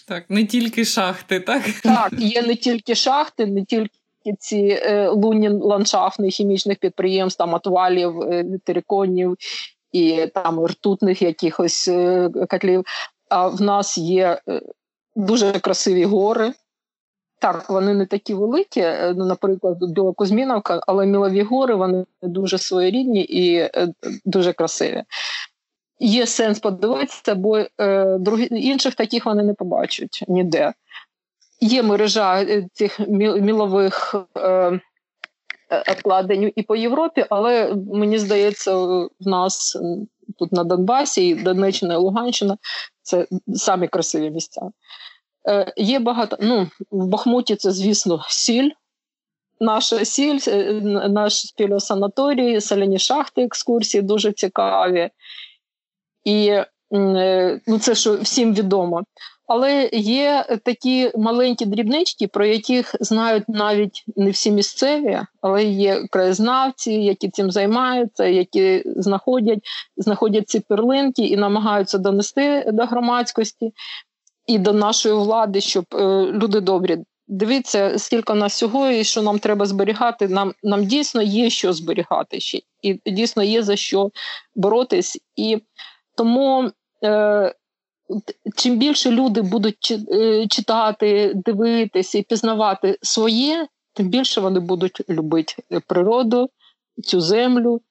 так, 0.08 0.29
не 0.29 0.45
тільки 0.45 0.86
шахти, 0.86 1.39
так? 1.39 1.63
Так, 1.84 2.13
є 2.13 2.41
не 2.41 2.55
тільки 2.55 2.95
шахти, 2.95 3.45
не 3.45 3.65
тільки 3.65 3.89
ці 4.39 4.79
е, 4.81 5.10
лунні 5.10 5.49
ландшафтних 5.49 6.34
хімічних 6.34 6.77
підприємств, 6.77 7.38
там 7.38 7.53
отвалів, 7.53 8.21
е, 8.21 8.45
териконів 8.63 9.38
і 9.91 10.27
там 10.34 10.65
ртутних 10.65 11.21
якихось 11.21 11.88
е, 11.88 12.29
котлів. 12.49 12.84
А 13.29 13.47
в 13.47 13.62
нас 13.62 13.97
є 13.97 14.41
е, 14.49 14.62
дуже 15.15 15.51
красиві 15.51 16.05
гори. 16.05 16.53
Так, 17.41 17.69
вони 17.69 17.93
не 17.93 18.05
такі 18.05 18.34
великі, 18.34 18.81
е, 18.81 19.13
ну, 19.17 19.25
наприклад, 19.25 19.77
Білокузьміновка, 19.81 20.81
але 20.88 21.05
мілові 21.05 21.41
гори 21.41 21.75
вони 21.75 22.05
дуже 22.21 22.58
своєрідні 22.58 23.21
і 23.21 23.55
е, 23.55 23.93
дуже 24.25 24.53
красиві 24.53 25.03
є 25.99 26.27
сенс 26.27 26.60
подивитися, 26.60 27.36
бо 27.36 27.58
е, 27.58 28.17
другі, 28.19 28.47
інших 28.51 28.95
таких 28.95 29.25
вони 29.25 29.43
не 29.43 29.53
побачать 29.53 30.23
ніде. 30.27 30.73
Є 31.62 31.84
мережа 31.84 32.41
е, 32.41 32.67
цих 32.73 32.99
мілових 33.10 34.15
е, 34.38 34.79
обкладень 35.91 36.51
і 36.55 36.63
по 36.63 36.75
Європі, 36.75 37.25
але 37.29 37.75
мені 37.93 38.17
здається, 38.17 38.75
в 38.75 39.10
нас 39.19 39.77
тут 40.39 40.51
на 40.51 40.63
Донбасі, 40.63 41.27
і 41.27 41.36
Донеччина 41.36 41.93
і 41.93 41.97
Луганщина 41.97 42.58
це 43.01 43.27
самі 43.55 43.88
красиві 43.88 44.29
місця. 44.29 44.62
Е, 45.47 45.73
Є 45.77 45.99
багато. 45.99 46.38
Ну, 46.39 46.67
в 46.91 47.08
Бахмуті 47.08 47.55
це, 47.55 47.71
звісно, 47.71 48.25
сіль. 48.27 48.69
Наша 49.60 50.05
сіль, 50.05 50.39
е, 50.47 50.73
наш 51.10 51.47
спільосанаторій, 51.47 52.62
соляні 52.62 52.99
шахти, 52.99 53.41
екскурсії 53.43 54.01
дуже 54.01 54.31
цікаві. 54.31 55.10
І 56.26 56.48
е, 56.94 57.60
ну, 57.68 57.80
це 57.80 57.96
що 57.96 58.18
всім 58.18 58.54
відомо. 58.54 59.04
Але 59.48 59.90
є 59.94 60.46
такі 60.64 61.12
маленькі 61.16 61.66
дрібнички, 61.66 62.28
про 62.28 62.46
яких 62.46 62.96
знають 63.00 63.44
навіть 63.48 64.04
не 64.16 64.32
всі 64.32 64.52
місцеві, 64.52 65.20
але 65.42 65.64
є 65.64 66.08
краєзнавці, 66.12 66.94
які 66.94 67.30
цим 67.30 67.52
займаються, 67.52 68.26
які 68.26 68.84
знаходять 68.86 69.60
знаходять 69.98 70.50
ці 70.50 70.60
перлинки 70.60 71.22
і 71.22 71.38
намагаються 71.38 71.98
донести 71.98 72.66
до 72.74 72.86
громадськості 72.86 73.74
і 74.48 74.60
до 74.60 74.74
нашої 74.74 75.16
влади, 75.16 75.62
щоб 75.62 75.86
е, 75.94 76.26
люди 76.32 76.62
добрі. 76.62 76.98
Дивіться, 77.28 78.00
скільки 78.00 78.34
нас 78.34 78.54
всього 78.54 78.90
і 78.90 79.04
що 79.04 79.22
нам 79.22 79.40
треба 79.40 79.66
зберігати. 79.66 80.28
Нам 80.28 80.54
нам 80.64 80.86
дійсно 80.86 81.22
є 81.22 81.50
що 81.50 81.74
зберігати 81.74 82.40
ще, 82.40 82.60
і 82.82 83.00
дійсно 83.06 83.44
є 83.44 83.64
за 83.64 83.76
що 83.76 84.10
боротись. 84.56 85.18
І 85.36 85.62
тому 86.17 86.71
е, 87.04 87.54
чим 88.56 88.78
більше 88.78 89.12
люди 89.12 89.41
будуть 89.41 89.93
е, 90.12 90.47
читати, 90.47 91.32
дивитися 91.36 92.17
і 92.17 92.21
пізнавати 92.21 92.97
своє, 93.01 93.67
тим 93.93 94.10
більше 94.10 94.41
вони 94.41 94.60
будуть 94.60 95.10
любити 95.10 95.56
природу, 95.88 96.49
цю 97.04 97.21
землю, 97.21 97.82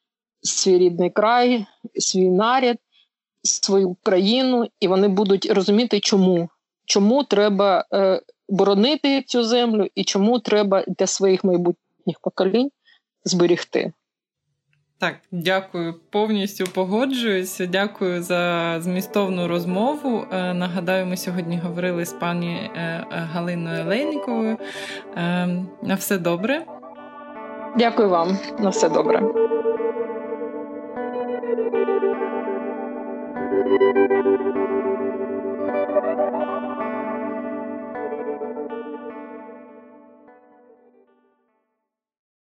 свій 0.43 0.79
рідний 0.79 1.11
край, 1.11 1.67
свій 1.95 2.31
наряд, 2.31 2.77
свою 3.43 3.97
країну, 4.03 4.67
і 4.81 4.89
вони 4.89 5.09
будуть 5.09 5.47
розуміти, 5.47 6.01
чому. 6.01 6.49
Чому 6.87 7.25
треба 7.25 7.85
е, 7.93 8.21
боронити 8.49 9.23
цю 9.23 9.45
землю 9.45 9.89
і 9.95 10.05
чому 10.05 10.39
треба 10.39 10.85
для 10.99 11.07
своїх 11.07 11.45
майбутніх 11.45 12.21
поколінь 12.21 12.71
зберігти. 13.25 13.93
Так, 14.99 15.15
дякую, 15.33 15.95
повністю 16.11 16.65
погоджуюся. 16.65 17.67
Дякую 17.67 18.23
за 18.23 18.77
змістовну 18.81 19.49
розмову. 19.49 20.25
Е, 20.33 20.55
нагадаю, 20.55 21.07
ми 21.07 21.17
сьогодні 21.17 21.59
говорили 21.59 22.05
з 22.05 22.13
пані 22.13 22.71
е, 22.77 23.07
Галиною 23.11 23.85
Лейніковою. 23.85 24.57
Е, 25.17 25.47
на 25.83 25.95
все 25.95 26.19
добре. 26.19 26.67
Дякую 27.77 28.09
вам, 28.09 28.39
на 28.59 28.69
все 28.69 28.89
добре. 28.89 29.23